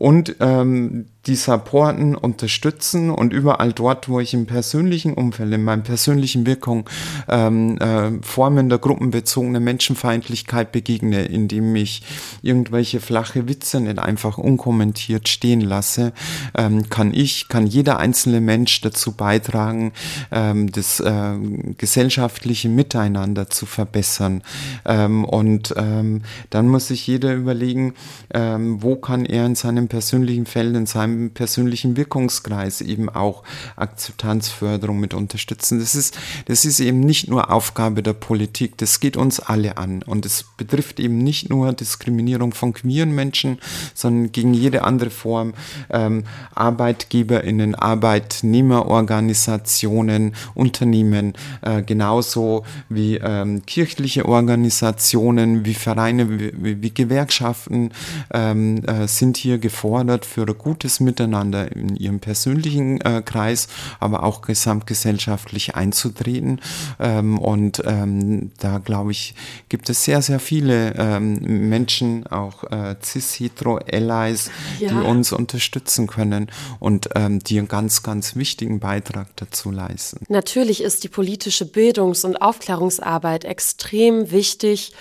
und 0.04 0.36
ähm, 0.42 1.06
die 1.28 1.36
supporten, 1.36 2.16
unterstützen 2.16 3.10
und 3.10 3.32
überall 3.32 3.72
dort, 3.72 4.10
wo 4.10 4.20
ich 4.20 4.34
im 4.34 4.46
persönlichen 4.46 5.14
Umfeld, 5.14 5.54
in 5.54 5.64
meinem 5.64 5.84
persönlichen 5.84 6.46
Wirkung 6.46 6.90
ähm, 7.30 7.78
äh, 7.78 8.12
Formen 8.22 8.68
der 8.68 8.80
gruppenbezogenen 8.80 9.64
Menschenfeindlichkeit 9.64 10.74
begegne, 10.74 11.24
indem 11.24 11.74
ich 11.78 12.04
irgendwelche 12.42 13.00
flache 13.00 13.48
Witze 13.48 13.80
nicht 13.80 14.00
einfach 14.00 14.38
unkommentiert 14.38 15.30
stehen 15.30 15.62
lasse, 15.62 16.12
ähm, 16.58 16.90
kann 16.90 17.14
ich, 17.14 17.48
kann 17.48 17.66
jeder 17.66 18.00
einzelne 18.00 18.42
Mensch 18.42 18.82
dazu 18.82 19.14
beitragen, 19.14 19.94
ähm, 20.34 20.70
das 20.70 21.00
äh, 21.00 21.36
gesellschaftliche 21.78 22.68
Miteinander 22.68 23.50
zu 23.50 23.66
verbessern. 23.66 24.44
Ähm, 24.84 25.24
und 25.24 25.74
ähm, 25.78 26.24
dann 26.50 26.68
muss 26.68 26.88
sich 26.88 27.08
jeder 27.08 27.34
überlegen, 27.34 27.94
ähm, 28.34 28.84
wo 28.84 28.98
kann 28.98 29.24
er 29.24 29.46
in 29.46 29.56
seinem 29.56 29.88
persönlichen 29.94 30.48
Feld, 30.48 30.76
in 30.76 30.88
seinem 30.88 31.30
persönlichen 31.30 31.96
Wirkungskreis 31.96 32.82
eben 32.82 33.10
auch 33.10 33.44
Akzeptanzförderung 33.76 35.00
mit 35.00 35.14
unterstützen. 35.14 35.80
Das 35.80 35.94
ist, 35.94 36.18
das 36.46 36.66
ist 36.66 36.80
eben 36.80 37.00
nicht 37.00 37.30
nur 37.30 37.52
Aufgabe 37.52 38.02
der 38.02 38.14
Politik, 38.14 38.76
das 38.78 39.00
geht 39.00 39.18
uns 39.18 39.40
alle 39.40 39.78
an 39.78 40.02
und 40.02 40.26
es 40.26 40.46
betrifft 40.58 41.00
eben 41.00 41.20
nicht 41.20 41.52
nur 41.52 41.74
Diskriminierung 41.74 42.56
von 42.56 42.74
queeren 42.74 43.14
Menschen, 43.14 43.60
sondern 43.94 44.32
gegen 44.32 44.56
jede 44.56 44.84
andere 44.84 45.12
Form 45.12 45.54
ähm, 45.92 46.24
ArbeitgeberInnen, 46.56 47.76
Arbeitnehmerorganisationen, 47.76 50.34
Unternehmen, 50.56 51.36
äh, 51.62 51.84
genauso 51.84 52.66
wie 52.90 53.18
ähm, 53.18 53.64
kirchliche 53.68 54.26
Organisationen, 54.26 55.66
wie 55.66 55.76
Vereine, 55.76 56.40
wie, 56.40 56.82
wie 56.82 56.92
Gewerkschaften 56.92 57.92
ähm, 58.34 58.84
äh, 58.86 59.08
sind 59.08 59.38
hier 59.38 59.60
gefordert 59.60 59.83
für 60.26 60.42
ein 60.48 60.58
gutes 60.58 61.00
Miteinander 61.00 61.72
in 61.76 61.96
ihrem 61.96 62.20
persönlichen 62.20 63.02
äh, 63.02 63.22
Kreis, 63.24 63.68
aber 64.00 64.24
auch 64.24 64.42
gesamtgesellschaftlich 64.42 65.76
einzutreten. 65.76 66.62
Ähm, 67.00 67.38
und 67.38 67.82
ähm, 67.86 68.52
da 68.60 68.78
glaube 68.78 69.12
ich, 69.12 69.36
gibt 69.70 69.90
es 69.90 70.04
sehr, 70.04 70.22
sehr 70.22 70.40
viele 70.40 70.96
ähm, 70.98 71.70
Menschen, 71.70 72.26
auch 72.28 72.64
äh, 72.72 72.96
cis-hetero-Allies, 73.04 74.52
ja. 74.80 74.90
die 74.90 74.96
uns 74.96 75.32
unterstützen 75.34 76.08
können 76.08 76.50
und 76.80 77.10
ähm, 77.16 77.40
die 77.40 77.60
einen 77.60 77.68
ganz, 77.68 78.04
ganz 78.04 78.36
wichtigen 78.36 78.80
Beitrag 78.80 79.28
dazu 79.36 79.72
leisten. 79.72 80.26
Natürlich 80.30 80.82
ist 80.82 81.04
die 81.04 81.10
politische 81.10 81.66
Bildungs- 81.66 82.24
und 82.24 82.42
Aufklärungsarbeit 82.42 83.46
extrem 83.46 84.32
wichtig 84.32 84.94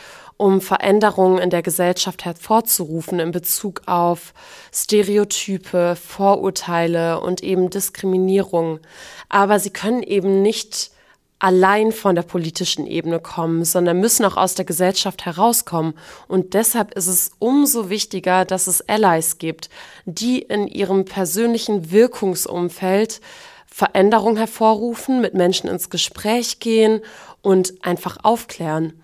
um 0.42 0.60
Veränderungen 0.60 1.38
in 1.38 1.50
der 1.50 1.62
Gesellschaft 1.62 2.24
hervorzurufen 2.24 3.20
in 3.20 3.30
Bezug 3.30 3.82
auf 3.86 4.34
Stereotype, 4.74 5.94
Vorurteile 5.94 7.20
und 7.20 7.44
eben 7.44 7.70
Diskriminierung. 7.70 8.80
Aber 9.28 9.60
sie 9.60 9.70
können 9.70 10.02
eben 10.02 10.42
nicht 10.42 10.90
allein 11.38 11.92
von 11.92 12.16
der 12.16 12.22
politischen 12.22 12.88
Ebene 12.88 13.20
kommen, 13.20 13.64
sondern 13.64 14.00
müssen 14.00 14.24
auch 14.24 14.36
aus 14.36 14.56
der 14.56 14.64
Gesellschaft 14.64 15.24
herauskommen. 15.26 15.94
Und 16.26 16.54
deshalb 16.54 16.92
ist 16.94 17.06
es 17.06 17.30
umso 17.38 17.88
wichtiger, 17.88 18.44
dass 18.44 18.66
es 18.66 18.88
Allies 18.88 19.38
gibt, 19.38 19.70
die 20.06 20.40
in 20.40 20.66
ihrem 20.66 21.04
persönlichen 21.04 21.92
Wirkungsumfeld 21.92 23.20
Veränderung 23.68 24.36
hervorrufen, 24.36 25.20
mit 25.20 25.34
Menschen 25.34 25.70
ins 25.70 25.88
Gespräch 25.88 26.58
gehen 26.58 27.00
und 27.42 27.74
einfach 27.84 28.18
aufklären. 28.24 29.00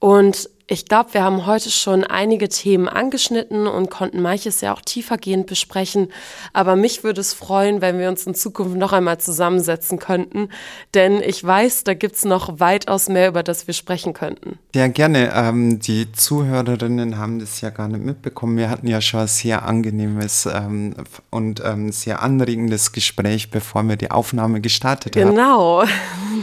Und 0.00 0.50
ich 0.70 0.84
glaube, 0.84 1.14
wir 1.14 1.24
haben 1.24 1.46
heute 1.46 1.68
schon 1.68 2.04
einige 2.04 2.48
Themen 2.48 2.88
angeschnitten 2.88 3.66
und 3.66 3.90
konnten 3.90 4.22
manches 4.22 4.60
ja 4.60 4.72
auch 4.72 4.80
tiefergehend 4.80 5.48
besprechen. 5.48 6.12
Aber 6.52 6.76
mich 6.76 7.02
würde 7.02 7.20
es 7.20 7.34
freuen, 7.34 7.80
wenn 7.80 7.98
wir 7.98 8.08
uns 8.08 8.24
in 8.24 8.36
Zukunft 8.36 8.76
noch 8.76 8.92
einmal 8.92 9.18
zusammensetzen 9.18 9.98
könnten. 9.98 10.48
Denn 10.94 11.20
ich 11.22 11.42
weiß, 11.42 11.82
da 11.82 11.94
gibt 11.94 12.14
es 12.14 12.24
noch 12.24 12.60
weitaus 12.60 13.08
mehr, 13.08 13.28
über 13.28 13.42
das 13.42 13.66
wir 13.66 13.74
sprechen 13.74 14.12
könnten. 14.12 14.60
Ja, 14.72 14.86
gerne. 14.86 15.32
Ähm, 15.34 15.80
die 15.80 16.12
Zuhörerinnen 16.12 17.18
haben 17.18 17.40
das 17.40 17.60
ja 17.60 17.70
gar 17.70 17.88
nicht 17.88 18.04
mitbekommen. 18.04 18.56
Wir 18.56 18.70
hatten 18.70 18.86
ja 18.86 19.00
schon 19.00 19.20
ein 19.20 19.26
sehr 19.26 19.66
angenehmes 19.66 20.46
ähm, 20.46 20.94
und 21.30 21.60
ähm, 21.64 21.90
sehr 21.90 22.22
anregendes 22.22 22.92
Gespräch, 22.92 23.50
bevor 23.50 23.82
wir 23.82 23.96
die 23.96 24.12
Aufnahme 24.12 24.60
gestartet 24.60 25.16
haben. 25.16 25.30
Genau. 25.30 25.82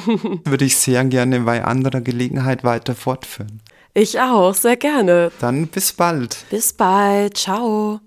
würde 0.43 0.65
ich 0.65 0.77
sehr 0.77 1.03
gerne 1.05 1.39
bei 1.41 1.63
anderer 1.63 2.01
Gelegenheit 2.01 2.63
weiter 2.63 2.95
fortführen. 2.95 3.61
Ich 3.99 4.19
auch, 4.19 4.53
sehr 4.53 4.77
gerne. 4.77 5.31
Dann 5.39 5.65
bis 5.65 5.91
bald. 5.91 6.45
Bis 6.51 6.71
bald. 6.71 7.35
Ciao. 7.35 7.99